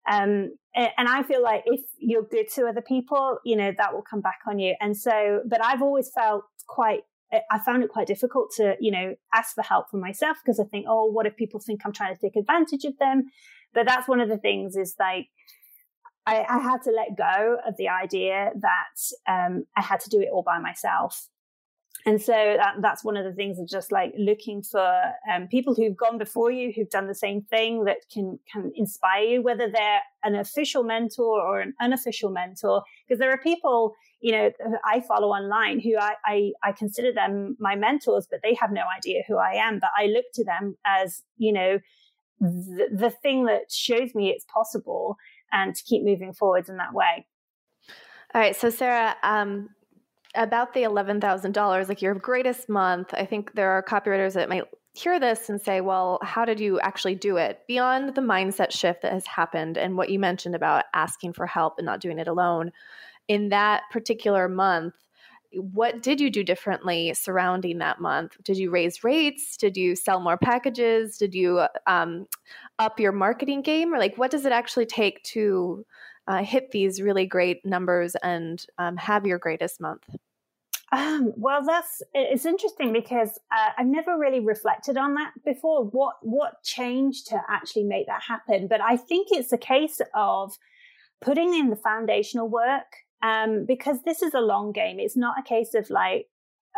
[0.09, 4.01] um, and I feel like if you're good to other people, you know, that will
[4.01, 4.75] come back on you.
[4.81, 9.15] And so, but I've always felt quite, I found it quite difficult to, you know,
[9.33, 12.15] ask for help for myself because I think, oh, what if people think I'm trying
[12.15, 13.25] to take advantage of them?
[13.73, 15.27] But that's one of the things is like,
[16.25, 20.21] I, I had to let go of the idea that um, I had to do
[20.21, 21.27] it all by myself
[22.05, 25.01] and so that, that's one of the things of just like looking for
[25.33, 29.23] um, people who've gone before you who've done the same thing that can can inspire
[29.23, 32.83] you whether they're an official mentor or an unofficial mentor.
[33.07, 34.51] Because there are people you know
[34.85, 38.83] i follow online who I, I, I consider them my mentors but they have no
[38.97, 39.79] idea who i am.
[39.79, 41.79] But i look to them as you know
[42.41, 45.15] the, the thing that shows me it's possible
[45.53, 47.25] and to keep moving forwards in that way.
[48.33, 48.55] All right.
[48.55, 49.69] So sarah um,
[50.35, 55.19] about the $11,000, like your greatest month, I think there are copywriters that might hear
[55.19, 57.61] this and say, well, how did you actually do it?
[57.67, 61.75] Beyond the mindset shift that has happened and what you mentioned about asking for help
[61.77, 62.71] and not doing it alone,
[63.27, 64.93] in that particular month,
[65.51, 68.35] what did you do differently surrounding that month?
[68.43, 69.55] Did you raise rates?
[69.57, 71.17] Did you sell more packages?
[71.17, 72.25] Did you um,
[72.79, 73.93] up your marketing game?
[73.93, 75.85] Or like, what does it actually take to
[76.27, 80.03] uh, hit these really great numbers and um, have your greatest month?
[80.91, 85.85] Um, well, that's it's interesting because uh, I've never really reflected on that before.
[85.85, 88.67] What what changed to actually make that happen?
[88.67, 90.55] But I think it's a case of
[91.19, 92.85] putting in the foundational work
[93.23, 94.99] um, because this is a long game.
[94.99, 96.27] It's not a case of like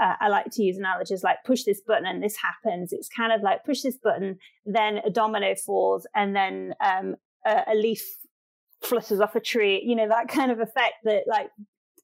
[0.01, 2.93] uh, I like to use analogies like push this button and this happens.
[2.93, 7.63] It's kind of like push this button, then a domino falls, and then um, a,
[7.73, 8.01] a leaf
[8.86, 9.82] flutters off a tree.
[9.86, 11.50] You know that kind of effect that like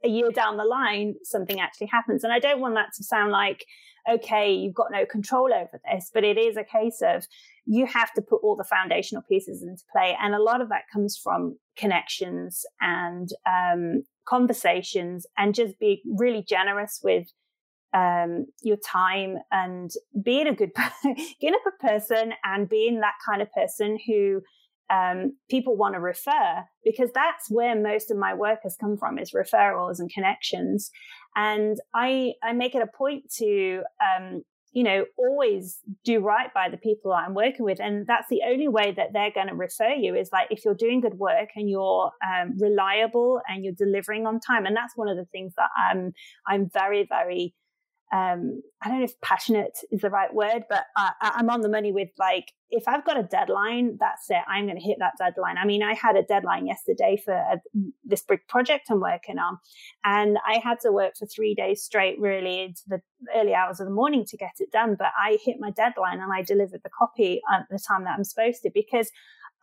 [0.03, 2.23] a year down the line, something actually happens.
[2.23, 3.65] And I don't want that to sound like,
[4.09, 7.25] okay, you've got no control over this, but it is a case of
[7.65, 10.17] you have to put all the foundational pieces into play.
[10.19, 16.43] And a lot of that comes from connections and um, conversations and just be really
[16.47, 17.27] generous with
[17.93, 19.91] um, your time and
[20.23, 20.71] being a good,
[21.03, 24.41] being a person and being that kind of person who
[24.91, 29.17] um, people want to refer because that's where most of my work has come from
[29.17, 30.91] is referrals and connections.
[31.35, 36.69] And I, I make it a point to, um, you know, always do right by
[36.69, 37.79] the people I'm working with.
[37.79, 40.75] And that's the only way that they're going to refer you is like if you're
[40.75, 44.65] doing good work and you're um, reliable and you're delivering on time.
[44.65, 46.13] And that's one of the things that I'm,
[46.47, 47.53] I'm very, very
[48.11, 51.69] um, I don't know if passionate is the right word, but I, I'm on the
[51.69, 54.41] money with like, if I've got a deadline, that's it.
[54.47, 55.57] I'm going to hit that deadline.
[55.57, 57.61] I mean, I had a deadline yesterday for a,
[58.03, 59.59] this big project I'm working on,
[60.03, 63.01] and I had to work for three days straight, really into the
[63.35, 64.95] early hours of the morning to get it done.
[64.99, 68.23] But I hit my deadline and I delivered the copy at the time that I'm
[68.25, 69.09] supposed to because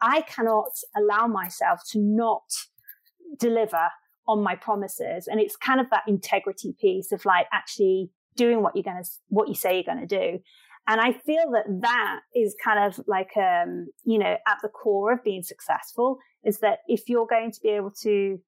[0.01, 2.51] I cannot allow myself to not
[3.39, 3.91] deliver
[4.27, 5.27] on my promises.
[5.27, 9.11] And it's kind of that integrity piece of like actually doing what you're going to,
[9.29, 10.39] what you say you're going to do.
[10.87, 15.13] And I feel that that is kind of like, um, you know, at the core
[15.13, 18.41] of being successful is that if you're going to be able to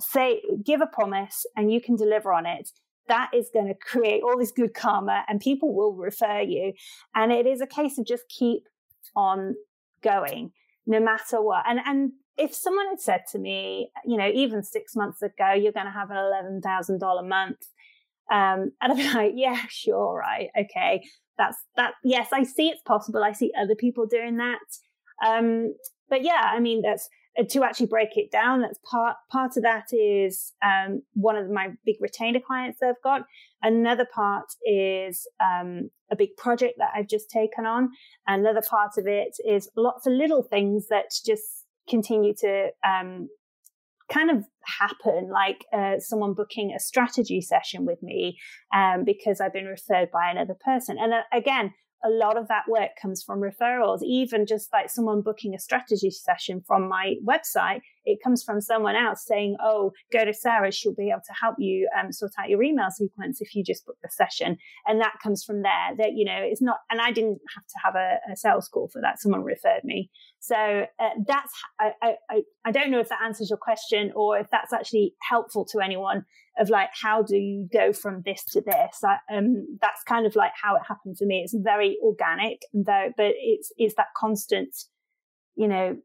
[0.00, 2.70] say, give a promise and you can deliver on it,
[3.08, 6.72] that is going to create all this good karma and people will refer you.
[7.14, 8.62] And it is a case of just keep
[9.14, 9.54] on
[10.02, 10.52] going
[10.86, 11.64] no matter what.
[11.68, 15.72] And, and if someone had said to me, you know, even six months ago, you're
[15.72, 17.58] going to have an $11,000 month
[18.30, 21.02] um, and be like, yeah, sure, right, okay,
[21.38, 21.94] that's that.
[22.04, 23.24] Yes, I see it's possible.
[23.24, 24.58] I see other people doing that.
[25.24, 25.74] Um,
[26.08, 28.60] but yeah, I mean, that's uh, to actually break it down.
[28.60, 33.02] That's part part of that is um, one of my big retainer clients that I've
[33.02, 33.22] got.
[33.62, 37.90] Another part is um, a big project that I've just taken on.
[38.26, 43.28] Another part of it is lots of little things that just continue to um,
[44.12, 48.38] kind of happen like uh, someone booking a strategy session with me
[48.74, 50.96] um, because I've been referred by another person.
[50.98, 51.72] And uh, again,
[52.04, 56.10] a lot of that work comes from referrals, even just like someone booking a strategy
[56.10, 57.80] session from my website.
[58.04, 60.72] It comes from someone else saying, Oh, go to Sarah.
[60.72, 63.84] She'll be able to help you um, sort out your email sequence if you just
[63.84, 64.56] book the session.
[64.86, 67.78] And that comes from there that, you know, it's not, and I didn't have to
[67.84, 69.20] have a, a sales call for that.
[69.20, 70.10] Someone referred me.
[70.38, 71.92] So uh, that's, I,
[72.30, 75.80] I, I don't know if that answers your question or if that's actually helpful to
[75.80, 76.24] anyone
[76.60, 80.36] of like how do you go from this to this I, um, that's kind of
[80.36, 84.76] like how it happened for me it's very organic though but it's it's that constant
[85.56, 85.96] you know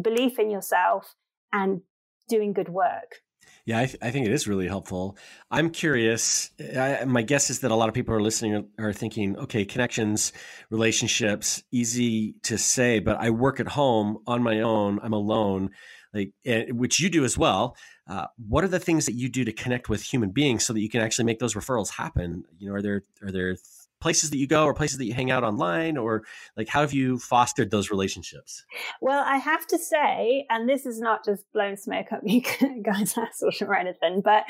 [0.00, 1.14] belief in yourself
[1.52, 1.82] and
[2.28, 3.16] doing good work
[3.64, 5.18] yeah, I, th- I, think it is really helpful.
[5.50, 6.48] I'm curious.
[6.58, 10.32] I, my guess is that a lot of people are listening are, thinking, okay, connections,
[10.70, 15.00] relationships, easy to say, but I work at home on my own.
[15.02, 15.70] I'm alone,
[16.14, 16.32] like
[16.70, 17.76] which you do as well.
[18.08, 20.80] Uh, what are the things that you do to connect with human beings so that
[20.80, 22.44] you can actually make those referrals happen?
[22.58, 23.56] You know, are there are there
[24.00, 26.22] places that you go or places that you hang out online or
[26.56, 28.64] like how have you fostered those relationships?
[29.00, 32.42] Well i have to say and this is not just blowing smoke up you
[32.82, 34.44] guys ass or anything but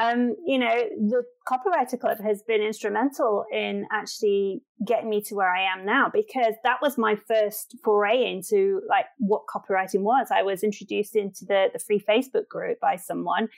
[0.00, 0.74] um you know
[1.08, 6.10] the copywriter club has been instrumental in actually getting me to where i am now
[6.12, 10.28] because that was my first foray into like what copywriting was.
[10.32, 13.48] I was introduced into the the free facebook group by someone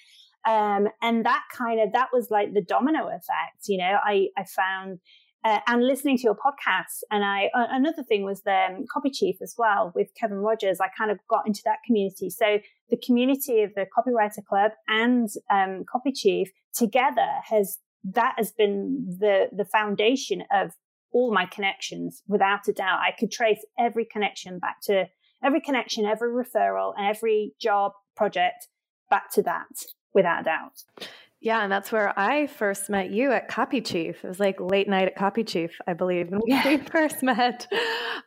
[0.46, 3.96] um, and that kind of that was like the domino effect you know?
[4.02, 5.00] I i found
[5.44, 7.02] uh, and listening to your podcast.
[7.10, 10.80] And I, uh, another thing was the um, Copy Chief as well with Kevin Rogers.
[10.80, 12.30] I kind of got into that community.
[12.30, 12.58] So
[12.90, 19.16] the community of the Copywriter Club and um, Copy Chief together has that has been
[19.18, 20.70] the the foundation of
[21.12, 23.00] all my connections without a doubt.
[23.00, 25.06] I could trace every connection back to
[25.42, 28.68] every connection, every referral, and every job project
[29.10, 29.66] back to that
[30.14, 31.08] without a doubt.
[31.40, 34.22] Yeah, and that's where I first met you at Copy Chief.
[34.22, 37.66] It was like late night at Copy Chief, I believe, when we first met.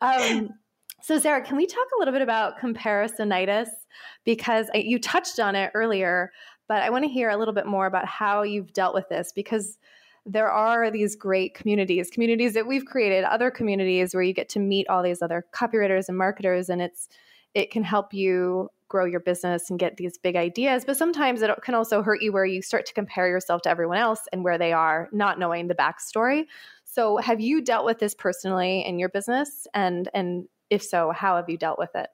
[0.02, 0.50] Um,
[1.04, 3.68] so, Sarah, can we talk a little bit about comparisonitis?
[4.24, 6.32] Because you touched on it earlier,
[6.68, 9.32] but I want to hear a little bit more about how you've dealt with this
[9.32, 9.78] because
[10.26, 14.60] there are these great communities, communities that we've created, other communities where you get to
[14.60, 17.10] meet all these other copywriters and marketers, and it's
[17.54, 20.86] it can help you grow your business and get these big ideas.
[20.86, 23.98] But sometimes it can also hurt you where you start to compare yourself to everyone
[23.98, 26.46] else and where they are, not knowing the backstory.
[26.86, 29.66] So, have you dealt with this personally in your business?
[29.74, 32.08] And and if so, how have you dealt with it?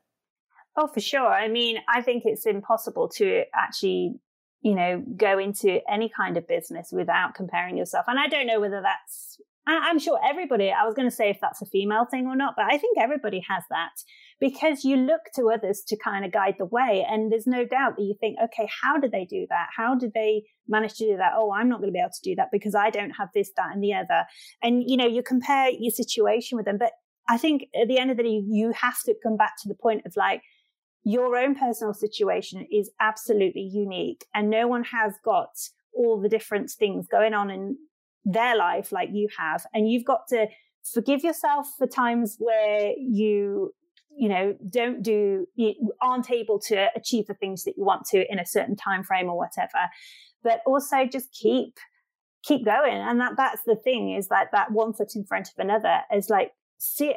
[0.78, 1.28] Oh, for sure.
[1.28, 4.16] I mean, I think it's impossible to actually,
[4.62, 8.06] you know, go into any kind of business without comparing yourself.
[8.08, 11.40] And I don't know whether that's I'm sure everybody, I was going to say if
[11.40, 14.04] that's a female thing or not, but I think everybody has that
[14.40, 17.06] because you look to others to kind of guide the way.
[17.10, 19.68] And there's no doubt that you think, okay, how did they do that?
[19.76, 21.34] How did they manage to do that?
[21.36, 23.52] Oh, I'm not going to be able to do that because I don't have this,
[23.58, 24.26] that, and the other.
[24.64, 26.78] And, you know, you compare your situation with them.
[26.78, 26.94] But
[27.28, 29.76] I think at the end of the day, you have to come back to the
[29.76, 30.42] point of like,
[31.04, 35.50] your own personal situation is absolutely unique and no one has got
[35.94, 37.78] all the different things going on in
[38.26, 39.66] their life like you have.
[39.74, 40.48] And you've got to
[40.94, 43.74] forgive yourself for times where you
[44.18, 48.32] you know don't do you aren't able to achieve the things that you want to
[48.32, 49.90] in a certain time frame or whatever.
[50.44, 51.78] But also just keep
[52.44, 52.98] keep going.
[52.98, 56.30] And that that's the thing is that that one foot in front of another is
[56.30, 57.16] like see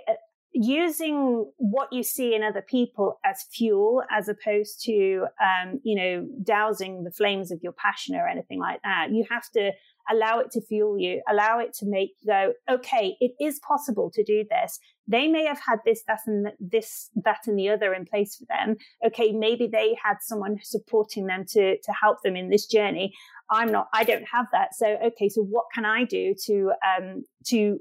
[0.55, 6.28] using what you see in other people as fuel as opposed to um, you know
[6.45, 9.70] dousing the flames of your passion or anything like that you have to
[10.11, 14.11] allow it to fuel you allow it to make you go okay it is possible
[14.12, 14.78] to do this
[15.09, 18.46] they may have had this that and this that and the other in place for
[18.46, 18.76] them.
[19.07, 23.12] Okay maybe they had someone supporting them to to help them in this journey.
[23.50, 24.74] I'm not i don't have that.
[24.74, 27.78] So okay so what can i do to um to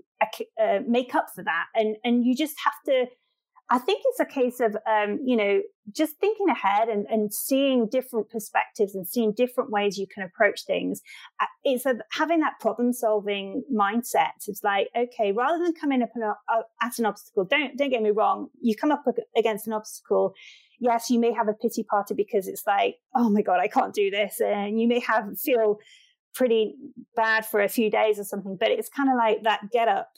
[0.61, 1.65] uh, make up for that?
[1.76, 3.05] And and you just have to
[3.74, 5.61] I think it's a case of, um, you know,
[5.95, 10.65] just thinking ahead and, and seeing different perspectives and seeing different ways you can approach
[10.67, 11.01] things.
[11.41, 14.32] Uh, it's a, having that problem solving mindset.
[14.45, 18.11] It's like, okay, rather than coming up uh, at an obstacle, don't, don't get me
[18.11, 18.49] wrong.
[18.61, 19.05] You come up
[19.38, 20.34] against an obstacle.
[20.82, 23.93] Yes, you may have a pity party because it's like, oh my God, I can't
[23.93, 24.41] do this.
[24.41, 25.78] And you may have feel
[26.34, 26.76] pretty
[27.15, 30.09] bad for a few days or something, but it's kind of like that get up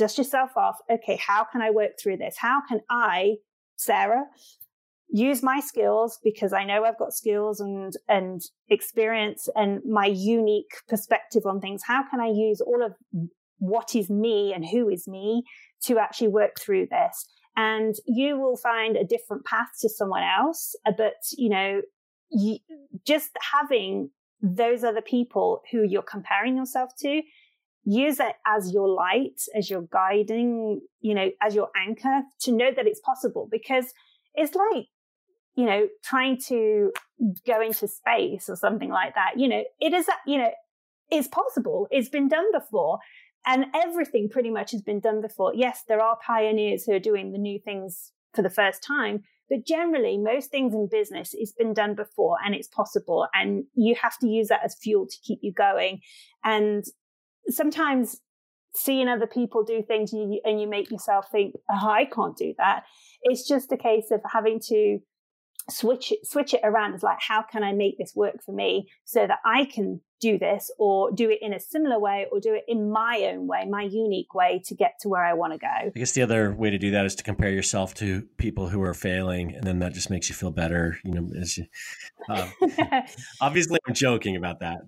[0.00, 0.76] dust yourself off.
[0.90, 2.36] Okay, how can I work through this?
[2.38, 3.36] How can I,
[3.76, 4.24] Sarah,
[5.10, 10.72] use my skills because I know I've got skills and and experience and my unique
[10.88, 11.82] perspective on things.
[11.84, 12.92] How can I use all of
[13.58, 15.42] what is me and who is me
[15.84, 17.26] to actually work through this?
[17.56, 21.82] And you will find a different path to someone else, uh, but you know,
[22.30, 22.58] you,
[23.04, 27.20] just having those other people who you're comparing yourself to
[27.84, 32.70] use it as your light, as your guiding, you know, as your anchor to know
[32.74, 33.86] that it's possible because
[34.34, 34.86] it's like,
[35.54, 36.92] you know, trying to
[37.46, 39.32] go into space or something like that.
[39.36, 40.50] You know, it is, you know,
[41.10, 41.88] it's possible.
[41.90, 42.98] It's been done before.
[43.46, 45.52] And everything pretty much has been done before.
[45.54, 49.66] Yes, there are pioneers who are doing the new things for the first time, but
[49.66, 53.26] generally, most things in business it's been done before and it's possible.
[53.34, 56.00] And you have to use that as fuel to keep you going.
[56.44, 56.84] And
[57.48, 58.20] sometimes
[58.74, 62.36] seeing other people do things and you, and you make yourself think, oh, I can't
[62.36, 62.84] do that.
[63.22, 64.98] It's just a case of having to
[65.68, 66.94] switch it, switch it around.
[66.94, 70.38] It's like, how can I make this work for me so that I can do
[70.38, 73.66] this or do it in a similar way or do it in my own way,
[73.68, 75.66] my unique way to get to where I want to go.
[75.66, 78.82] I guess the other way to do that is to compare yourself to people who
[78.82, 80.98] are failing, and then that just makes you feel better.
[81.04, 81.66] You know, as you,
[82.28, 82.48] uh,
[83.40, 84.78] obviously, I'm joking about that.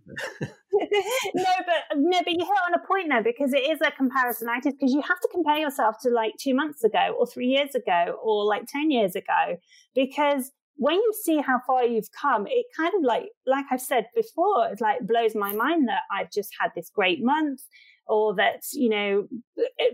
[1.35, 4.73] no, but no, but you hit on a point there because it is a comparisonitis
[4.73, 8.19] because you have to compare yourself to like two months ago or three years ago
[8.23, 9.57] or like 10 years ago
[9.95, 14.07] because when you see how far you've come, it kind of like, like I've said
[14.15, 17.61] before, it's like blows my mind that I've just had this great month
[18.07, 19.29] or that, you know,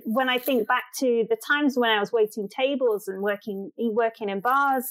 [0.04, 4.28] when I think back to the times when I was waiting tables and working, working
[4.28, 4.84] in bars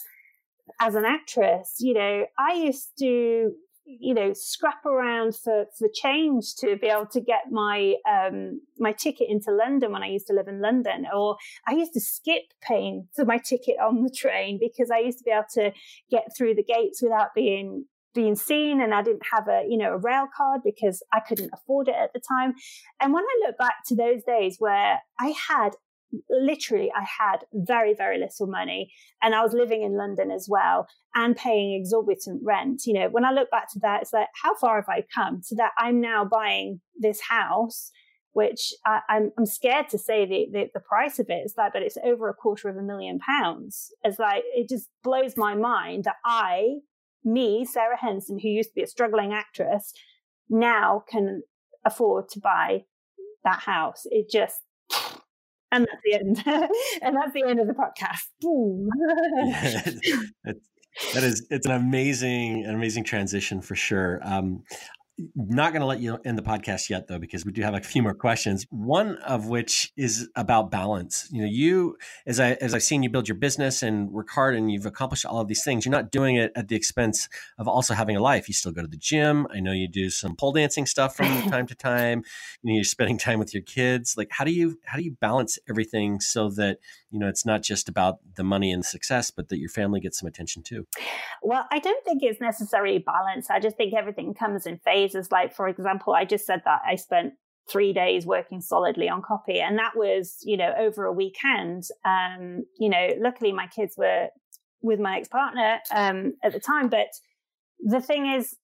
[0.79, 3.53] as an actress, you know, I used to
[3.87, 8.91] you know scrap around for for change to be able to get my um my
[8.91, 12.43] ticket into London when I used to live in London or I used to skip
[12.61, 15.71] paying for my ticket on the train because I used to be able to
[16.11, 19.93] get through the gates without being being seen and I didn't have a you know
[19.93, 22.53] a rail card because I couldn't afford it at the time.
[22.99, 25.71] And when I look back to those days where I had
[26.29, 28.91] literally I had very, very little money
[29.21, 32.83] and I was living in London as well and paying exorbitant rent.
[32.85, 35.41] You know, when I look back to that, it's like, how far have I come
[35.43, 37.91] so that I'm now buying this house,
[38.33, 41.81] which I, am scared to say the, the, the, price of it is like, but
[41.81, 43.91] it's over a quarter of a million pounds.
[44.03, 46.75] It's like, it just blows my mind that I,
[47.23, 49.91] me, Sarah Henson, who used to be a struggling actress,
[50.49, 51.41] now can
[51.83, 52.83] afford to buy
[53.43, 54.03] that house.
[54.05, 54.61] It just,
[55.71, 56.43] and that's the end.
[57.01, 58.27] and that's the end of the podcast.
[58.41, 58.89] Boom.
[61.13, 64.19] that is it's an amazing an amazing transition for sure.
[64.23, 64.63] Um,
[65.35, 67.81] not going to let you end the podcast yet, though, because we do have a
[67.81, 68.67] few more questions.
[68.69, 71.27] One of which is about balance.
[71.31, 71.97] You know, you
[72.27, 75.25] as I as I've seen you build your business and work hard, and you've accomplished
[75.25, 75.85] all of these things.
[75.85, 78.47] You're not doing it at the expense of also having a life.
[78.47, 79.47] You still go to the gym.
[79.51, 82.23] I know you do some pole dancing stuff from time to time.
[82.61, 84.15] You know, you're spending time with your kids.
[84.17, 86.77] Like, how do you how do you balance everything so that
[87.09, 90.19] you know it's not just about the money and success, but that your family gets
[90.19, 90.85] some attention too?
[91.41, 93.49] Well, I don't think it's necessarily balance.
[93.49, 95.31] I just think everything comes in phases phases.
[95.31, 97.33] Like, for example, I just said that I spent
[97.69, 101.83] three days working solidly on copy, and that was, you know, over a weekend.
[102.05, 104.29] Um, you know, luckily my kids were
[104.81, 107.07] with my ex partner um, at the time, but
[107.79, 108.55] the thing is,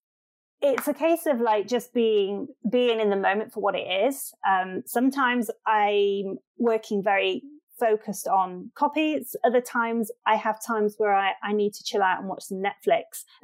[0.61, 4.33] it's a case of like just being being in the moment for what it is.
[4.49, 7.43] Um, sometimes I'm working very
[7.77, 9.35] focused on copies.
[9.43, 12.63] Other times I have times where I, I need to chill out and watch some
[12.63, 13.25] Netflix.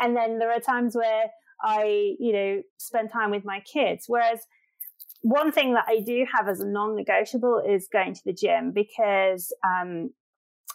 [0.00, 1.26] and then there are times where
[1.62, 4.04] I, you know, spend time with my kids.
[4.06, 4.40] Whereas
[5.22, 9.52] one thing that I do have as a non-negotiable is going to the gym because
[9.64, 10.10] um,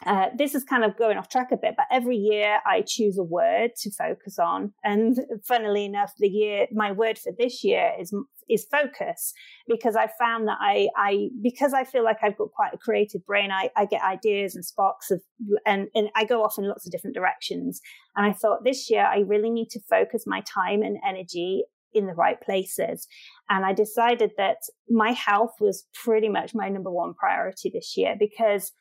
[0.06, 3.18] uh, this is kind of going off track a bit, but every year I choose
[3.18, 4.74] a word to focus on.
[4.84, 8.14] And funnily enough, the year, my word for this year is,
[8.50, 9.34] is focus
[9.68, 13.26] because I found that I, I, because I feel like I've got quite a creative
[13.26, 15.22] brain, I, I get ideas and sparks of,
[15.66, 17.80] and, and I go off in lots of different directions.
[18.16, 22.08] And I thought this year I really need to focus my time and energy in
[22.08, 23.08] the right places.
[23.50, 24.58] And I decided that
[24.90, 28.72] my health was pretty much my number one priority this year because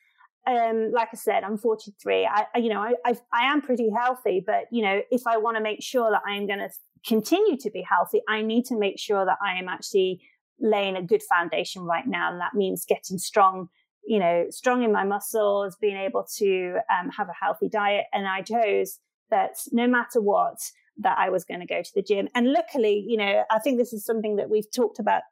[0.46, 2.26] um, like I said, I'm 43.
[2.26, 5.56] I, you know, I, I, I am pretty healthy, but you know, if I want
[5.56, 6.70] to make sure that I am going to
[7.06, 10.20] continue to be healthy, I need to make sure that I am actually
[10.58, 13.68] laying a good foundation right now, and that means getting strong.
[14.06, 18.26] You know, strong in my muscles, being able to um, have a healthy diet, and
[18.26, 18.98] I chose
[19.30, 20.58] that no matter what,
[20.98, 22.28] that I was going to go to the gym.
[22.34, 25.22] And luckily, you know, I think this is something that we've talked about,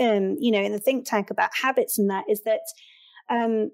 [0.00, 2.60] um, you know, in the think tank about habits and that is that
[3.30, 3.70] um,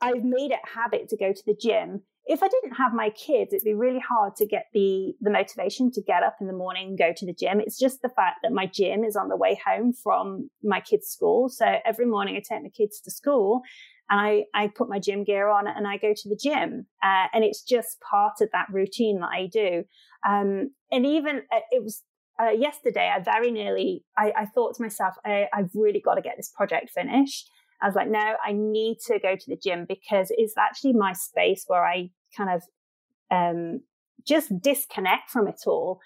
[0.00, 2.02] I've made it a habit to go to the gym.
[2.26, 5.92] If I didn't have my kids, it'd be really hard to get the the motivation
[5.92, 7.60] to get up in the morning and go to the gym.
[7.60, 11.08] It's just the fact that my gym is on the way home from my kids'
[11.08, 11.48] school.
[11.48, 13.62] So every morning I take my kids to school
[14.10, 16.86] and I, I put my gym gear on and I go to the gym.
[17.02, 19.84] Uh, and it's just part of that routine that I do.
[20.28, 22.02] Um, and even uh, it was
[22.40, 26.22] uh, yesterday, I very nearly, I, I thought to myself, I, I've really got to
[26.22, 27.50] get this project finished.
[27.82, 31.12] I was like, no, I need to go to the gym because it's actually my
[31.12, 32.62] space where I kind of
[33.30, 33.80] um,
[34.26, 36.00] just disconnect from it all.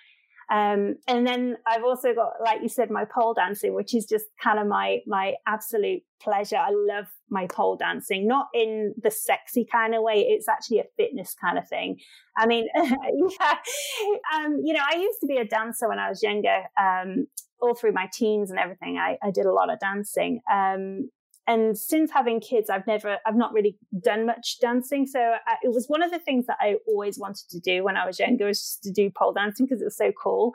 [0.50, 4.24] Um, and then I've also got, like you said, my pole dancing, which is just
[4.42, 6.56] kind of my my absolute pleasure.
[6.56, 10.26] I love my pole dancing, not in the sexy kind of way.
[10.28, 11.98] It's actually a fitness kind of thing.
[12.36, 16.64] I mean, um, you know, I used to be a dancer when I was younger.
[16.76, 17.28] Um,
[17.62, 20.40] all through my teens and everything, I, I did a lot of dancing.
[20.50, 21.10] Um,
[21.50, 25.72] and since having kids i've never i've not really done much dancing so I, it
[25.72, 28.46] was one of the things that i always wanted to do when i was younger
[28.46, 30.52] was to do pole dancing because it was so cool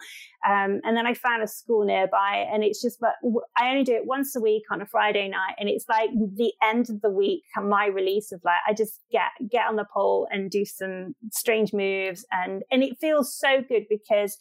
[0.48, 3.16] um, and then i found a school nearby and it's just but
[3.58, 6.54] i only do it once a week on a friday night and it's like the
[6.64, 10.28] end of the week my release of like i just get get on the pole
[10.32, 14.38] and do some strange moves and and it feels so good because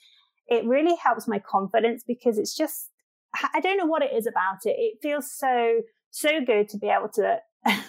[0.46, 2.90] it really helps my confidence because it's just
[3.52, 4.76] I don't know what it is about it.
[4.78, 5.80] It feels so
[6.14, 7.86] so good to be able to I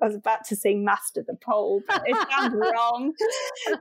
[0.00, 3.12] was about to say master the pole, but it sounds wrong.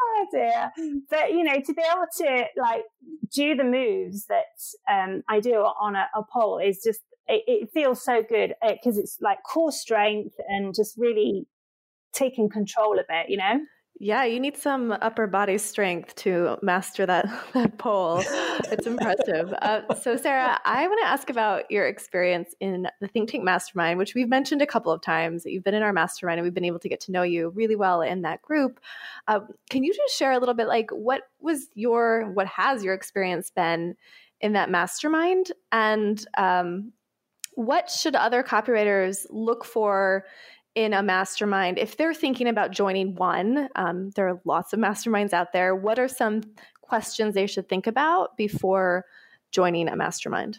[0.00, 0.70] oh dear.
[1.10, 2.84] But you know, to be able to like
[3.34, 4.44] do the moves that
[4.88, 8.96] um, I do on a, a pole is just it, it, feels so good because
[8.96, 11.46] uh, it's like core strength and just really
[12.12, 13.60] taking control of it, you know?
[14.00, 18.22] Yeah, you need some upper body strength to master that, that pole.
[18.70, 19.52] It's impressive.
[19.60, 23.98] Uh, so, Sarah, I want to ask about your experience in the Think Tank Mastermind,
[23.98, 25.44] which we've mentioned a couple of times.
[25.44, 27.74] You've been in our mastermind and we've been able to get to know you really
[27.74, 28.78] well in that group.
[29.26, 32.94] Uh, can you just share a little bit like what was your, what has your
[32.94, 33.96] experience been
[34.40, 35.50] in that mastermind?
[35.72, 36.92] And um,
[37.54, 40.24] what should other copywriters look for
[40.74, 45.32] in a mastermind, if they're thinking about joining one, um, there are lots of masterminds
[45.32, 45.74] out there.
[45.74, 46.42] What are some
[46.82, 49.04] questions they should think about before
[49.50, 50.58] joining a mastermind?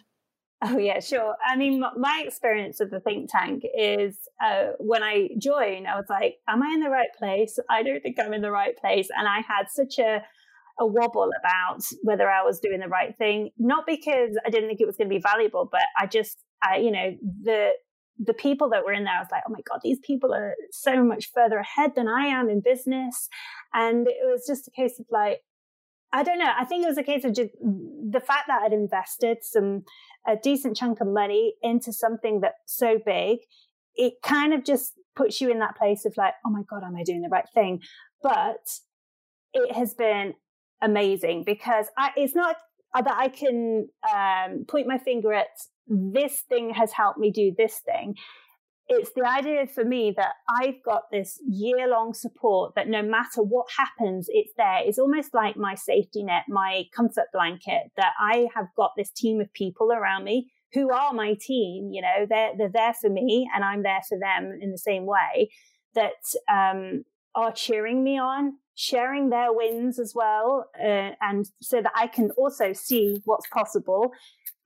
[0.62, 1.36] Oh, yeah, sure.
[1.45, 6.07] I mean, my experience of the think tank is uh, when I joined, I was
[6.10, 7.57] like, Am I in the right place?
[7.70, 9.07] I don't think I'm in the right place.
[9.18, 10.22] And I had such a
[10.80, 14.80] a wobble about whether I was doing the right thing, not because I didn't think
[14.80, 17.72] it was going to be valuable, but I just, I, you know, the
[18.20, 20.56] the people that were in there, I was like, oh my God, these people are
[20.72, 23.30] so much further ahead than I am in business.
[23.74, 25.40] And it was just a case of like,
[26.12, 26.52] I don't know.
[26.58, 29.84] I think it was a case of just the fact that I'd invested some
[30.28, 33.40] a decent chunk of money into something that's so big.
[33.96, 36.96] It kind of just puts you in that place of like, oh my god, am
[36.96, 37.82] I doing the right thing?
[38.22, 38.68] But
[39.54, 40.34] it has been
[40.82, 42.56] amazing because I, it's not
[42.94, 45.48] that I can um, point my finger at
[45.90, 48.16] this thing has helped me do this thing
[48.90, 53.44] it's the idea for me that I've got this year long support that no matter
[53.44, 54.80] what happens, it's there.
[54.84, 59.40] It's almost like my safety net, my comfort blanket that I have got this team
[59.40, 61.92] of people around me who are my team.
[61.94, 65.06] You know, they're, they're there for me and I'm there for them in the same
[65.06, 65.52] way
[65.94, 67.04] that, um,
[67.36, 70.70] are cheering me on, sharing their wins as well.
[70.82, 74.14] Uh, and so that I can also see what's possible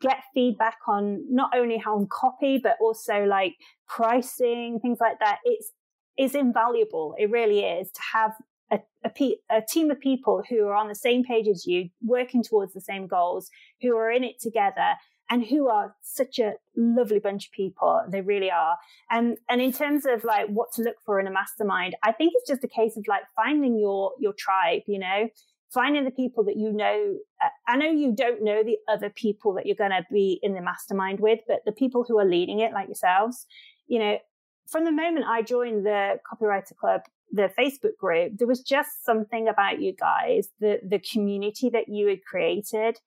[0.02, 3.56] get feedback on not only how on copy, but also like
[3.88, 5.40] pricing, things like that.
[5.46, 5.72] It's,
[6.16, 7.16] is invaluable.
[7.18, 8.32] It really is to have
[8.72, 12.44] a, a, a, team of people who are on the same page as you, working
[12.44, 13.50] towards the same goals,
[13.82, 14.94] who are in it together,
[15.34, 18.04] and who are such a lovely bunch of people.
[18.08, 18.78] They really are.
[19.10, 22.34] And and in terms of like what to look for in a mastermind, I think
[22.36, 24.84] it's just a case of like finding your your tribe.
[24.86, 25.30] You know,
[25.74, 27.16] finding the people that you know.
[27.44, 30.54] Uh, I know you don't know the other people that you're going to be in
[30.54, 33.48] the mastermind with, but the people who are leading it, like yourselves,
[33.88, 34.20] you know,
[34.68, 39.48] from the moment I joined the Copywriter Club, the Facebook group, there was just something
[39.48, 43.00] about you guys, the the community that you had created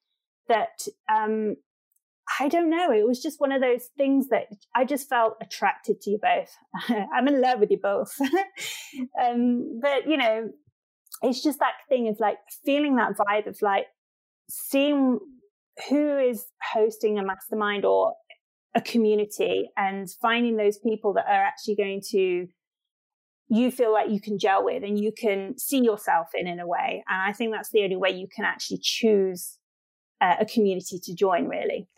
[0.48, 1.56] that um
[2.40, 2.90] I don't know.
[2.90, 6.56] It was just one of those things that I just felt attracted to you both.
[7.14, 8.12] I'm in love with you both.
[9.22, 10.50] um, but you know,
[11.22, 13.86] it's just that thing of like feeling that vibe of like
[14.50, 15.18] seeing
[15.88, 18.14] who is hosting a mastermind or
[18.74, 22.46] a community and finding those people that are actually going to
[23.48, 26.66] you feel like you can gel with and you can see yourself in in a
[26.66, 29.58] way and i think that's the only way you can actually choose
[30.20, 31.88] uh, a community to join really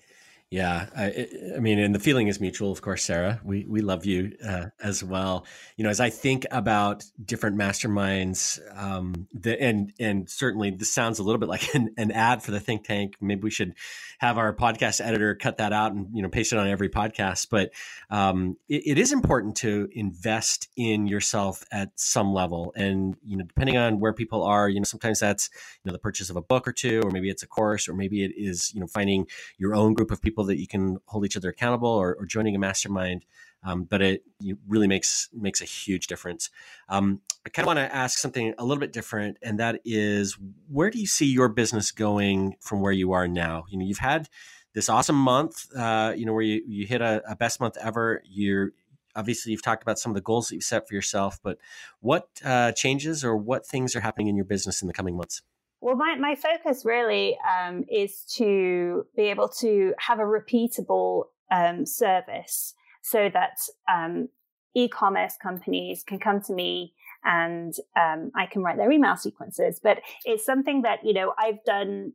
[0.51, 3.39] yeah, I, I, mean, and the feeling is mutual, of course, Sarah.
[3.45, 5.45] We we love you uh, as well.
[5.77, 11.19] You know, as I think about different masterminds, um, the, and and certainly this sounds
[11.19, 13.17] a little bit like an, an, ad for the think tank.
[13.21, 13.75] Maybe we should
[14.21, 17.49] have our podcast editor cut that out and you know paste it on every podcast.
[17.51, 17.71] But
[18.09, 23.45] um, it, it is important to invest in yourself at some level, and you know,
[23.45, 25.51] depending on where people are, you know, sometimes that's
[25.85, 27.93] you know the purchase of a book or two, or maybe it's a course, or
[27.93, 29.27] maybe it is you know finding
[29.59, 32.25] your own group of people people that you can hold each other accountable or, or
[32.25, 33.25] joining a mastermind.
[33.65, 34.23] Um, but it
[34.69, 36.49] really makes makes a huge difference.
[36.89, 40.39] Um, I kind of want to ask something a little bit different, and that is,
[40.69, 43.65] where do you see your business going from where you are now?
[43.69, 44.29] You know, you've had
[44.75, 48.23] this awesome month, uh, you know, where you, you hit a, a best month ever.
[48.25, 48.75] You're
[49.17, 51.59] obviously you've talked about some of the goals that you've set for yourself, but
[51.99, 55.43] what uh, changes or what things are happening in your business in the coming months?
[55.81, 61.87] Well, my, my focus really um, is to be able to have a repeatable um,
[61.87, 63.59] service so that
[63.93, 64.29] um,
[64.75, 69.81] e-commerce companies can come to me and um, I can write their email sequences.
[69.83, 72.13] But it's something that, you know, I've done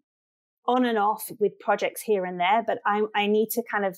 [0.65, 3.97] on and off with projects here and there, but I, I need to kind of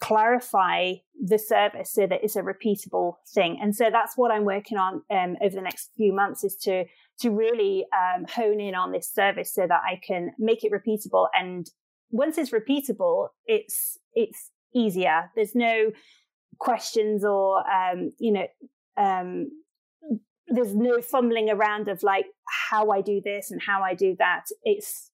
[0.00, 3.58] clarify the service so that it's a repeatable thing.
[3.60, 6.84] And so that's what I'm working on um, over the next few months is to
[7.20, 11.28] to really um, hone in on this service so that I can make it repeatable.
[11.32, 11.66] And
[12.10, 15.30] once it's repeatable, it's it's easier.
[15.34, 15.92] There's no
[16.58, 18.46] questions or um, you know
[18.98, 19.48] um,
[20.48, 22.26] there's no fumbling around of like
[22.68, 24.44] how I do this and how I do that.
[24.62, 25.10] It's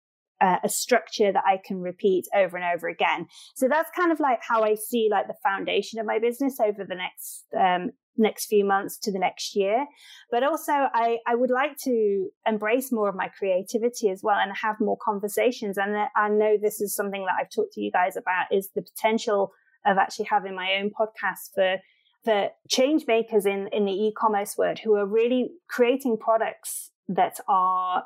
[0.64, 3.26] a structure that I can repeat over and over again.
[3.54, 6.84] So that's kind of like how I see like the foundation of my business over
[6.84, 9.86] the next um, next few months to the next year.
[10.30, 14.52] But also, I, I would like to embrace more of my creativity as well and
[14.62, 15.78] have more conversations.
[15.78, 18.82] And I know this is something that I've talked to you guys about is the
[18.82, 19.52] potential
[19.86, 21.76] of actually having my own podcast for
[22.24, 28.04] for change makers in, in the e-commerce world who are really creating products that are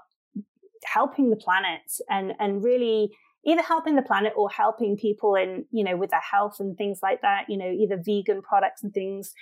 [0.84, 3.10] helping the planet and and really
[3.46, 6.98] either helping the planet or helping people in you know with their health and things
[7.02, 9.32] like that you know either vegan products and things.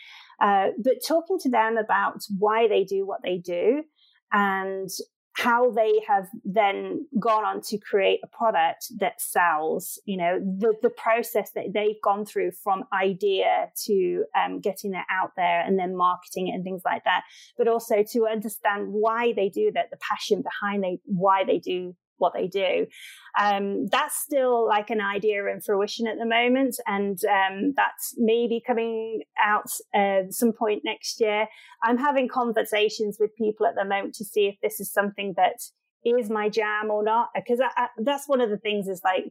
[0.40, 3.82] Uh, but talking to them about why they do what they do
[4.32, 4.90] and
[5.34, 10.74] how they have then gone on to create a product that sells you know the
[10.82, 15.78] the process that they've gone through from idea to um, getting it out there and
[15.78, 17.22] then marketing it and things like that
[17.58, 21.94] but also to understand why they do that the passion behind they why they do
[22.18, 22.86] what they do.
[23.38, 28.62] Um, that's still like an idea in fruition at the moment, and um, that's maybe
[28.64, 31.46] coming out uh, some point next year.
[31.82, 35.56] I'm having conversations with people at the moment to see if this is something that
[36.04, 37.30] is my jam or not?
[37.34, 37.60] Because
[37.98, 39.24] that's one of the things is like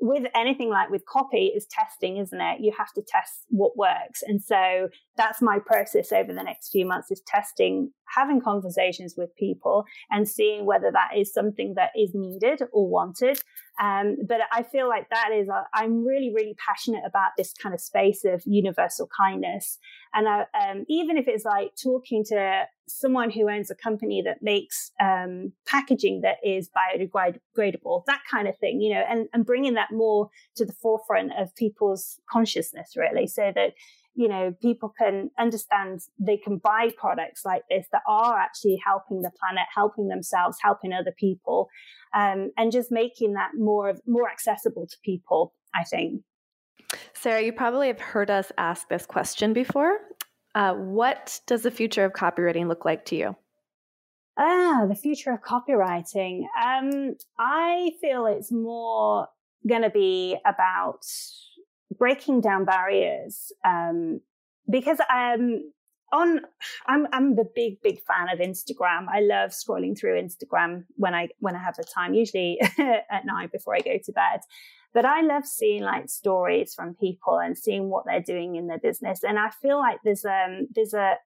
[0.00, 2.60] with anything like with copy is testing, isn't it?
[2.60, 4.22] You have to test what works.
[4.22, 9.34] And so that's my process over the next few months is testing, having conversations with
[9.36, 13.40] people and seeing whether that is something that is needed or wanted.
[13.80, 17.74] Um, but I feel like that is, i am really, really passionate about this kind
[17.74, 19.78] of space of universal kindness.
[20.14, 24.42] And I, um, even if it's like talking to someone who owns a company that
[24.42, 29.74] makes um, packaging that is biodegradable, that kind of thing, you know, and, and bringing
[29.74, 33.74] that more to the forefront of people's consciousness, really, so that
[34.18, 39.22] you know, people can understand they can buy products like this that are actually helping
[39.22, 41.68] the planet, helping themselves, helping other people,
[42.12, 45.54] um, and just making that more more accessible to people.
[45.72, 46.22] I think.
[47.14, 49.98] Sarah, you probably have heard us ask this question before.
[50.52, 53.36] Uh, what does the future of copywriting look like to you?
[54.36, 56.42] Ah, the future of copywriting.
[56.60, 59.28] Um, I feel it's more
[59.68, 61.04] going to be about
[61.98, 64.20] breaking down barriers um,
[64.70, 65.72] because I'm
[66.12, 66.40] on
[66.86, 69.06] I'm I'm a big big fan of Instagram.
[69.12, 73.52] I love scrolling through Instagram when I when I have the time, usually at night
[73.52, 74.40] before I go to bed.
[74.94, 78.78] But I love seeing like stories from people and seeing what they're doing in their
[78.78, 79.22] business.
[79.22, 81.16] And I feel like there's um there's a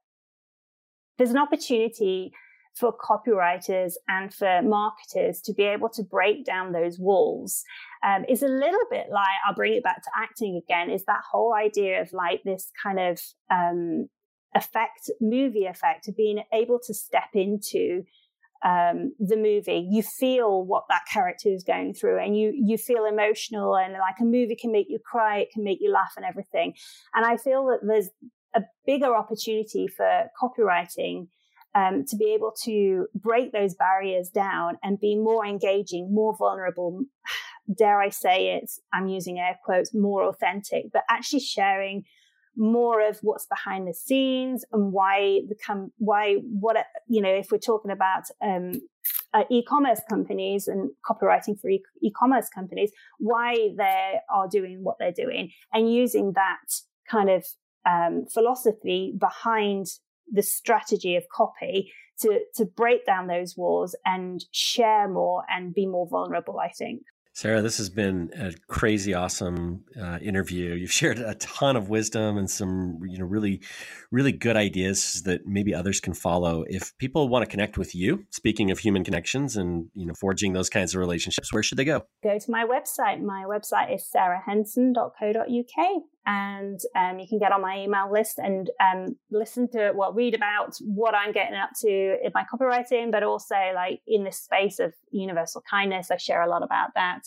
[1.18, 2.32] there's an opportunity
[2.74, 7.64] for copywriters and for marketers to be able to break down those walls
[8.04, 10.90] um, is a little bit like I'll bring it back to acting again.
[10.90, 13.20] Is that whole idea of like this kind of
[13.50, 14.08] um,
[14.54, 18.04] effect, movie effect of being able to step into
[18.64, 23.06] um, the movie, you feel what that character is going through, and you you feel
[23.06, 26.24] emotional, and like a movie can make you cry, it can make you laugh, and
[26.24, 26.74] everything.
[27.14, 28.10] And I feel that there's
[28.54, 31.26] a bigger opportunity for copywriting
[31.74, 37.04] um, to be able to break those barriers down and be more engaging, more vulnerable,
[37.76, 42.04] dare I say it, I'm using air quotes, more authentic, but actually sharing
[42.56, 46.76] more of what's behind the scenes and why the why what
[47.08, 48.72] you know if we're talking about um,
[49.32, 55.12] uh, e-commerce companies and copywriting for e- e-commerce companies why they are doing what they're
[55.12, 56.58] doing and using that
[57.10, 57.46] kind of
[57.88, 59.86] um, philosophy behind
[60.30, 65.86] the strategy of copy to to break down those walls and share more and be
[65.86, 67.02] more vulnerable i think
[67.34, 70.74] Sarah, this has been a crazy awesome uh, interview.
[70.74, 73.62] You've shared a ton of wisdom and some, you know, really,
[74.10, 76.64] really good ideas that maybe others can follow.
[76.68, 80.52] If people want to connect with you, speaking of human connections and you know forging
[80.52, 82.04] those kinds of relationships, where should they go?
[82.22, 83.22] Go to my website.
[83.22, 89.16] My website is sarahhenson.co.uk, and um, you can get on my email list and um,
[89.30, 93.56] listen to well, read about what I'm getting up to in my copywriting, but also
[93.74, 96.10] like in this space of universal kindness.
[96.10, 97.22] I share a lot about that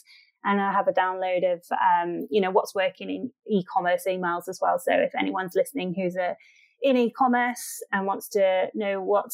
[0.45, 4.59] and I have a download of um, you know what's working in e-commerce emails as
[4.61, 4.79] well.
[4.79, 6.37] So if anyone's listening who's a
[6.81, 9.31] in e-commerce and wants to know what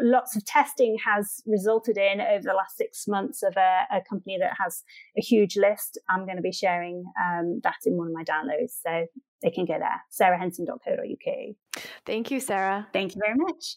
[0.00, 4.38] lots of testing has resulted in over the last six months of a, a company
[4.40, 4.82] that has
[5.18, 8.76] a huge list, I'm going to be sharing um, that in one of my downloads.
[8.82, 9.06] So
[9.42, 11.82] they can go there, sarahhenson.co.uk.
[12.04, 12.88] Thank you, Sarah.
[12.92, 13.76] Thank you very much.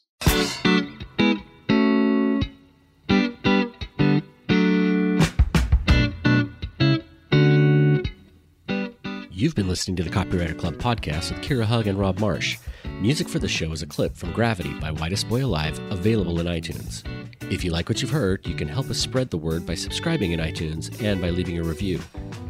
[9.32, 12.58] You've been listening to the Copywriter Club podcast with Kira Hug and Rob Marsh.
[13.00, 16.48] Music for the show is a clip from Gravity by Whitest Boy Alive, available in
[16.48, 17.04] iTunes.
[17.50, 20.34] If you like what you've heard, you can help us spread the word by subscribing
[20.34, 22.00] in iTunes and by leaving a review.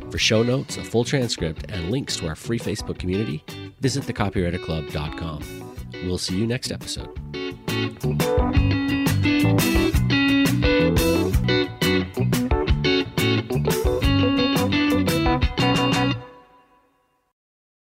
[0.10, 3.44] For show notes, a full transcript, and links to our free Facebook community,
[3.80, 5.76] visit thecopywriterclub.com.
[6.04, 7.16] We'll see you next episode.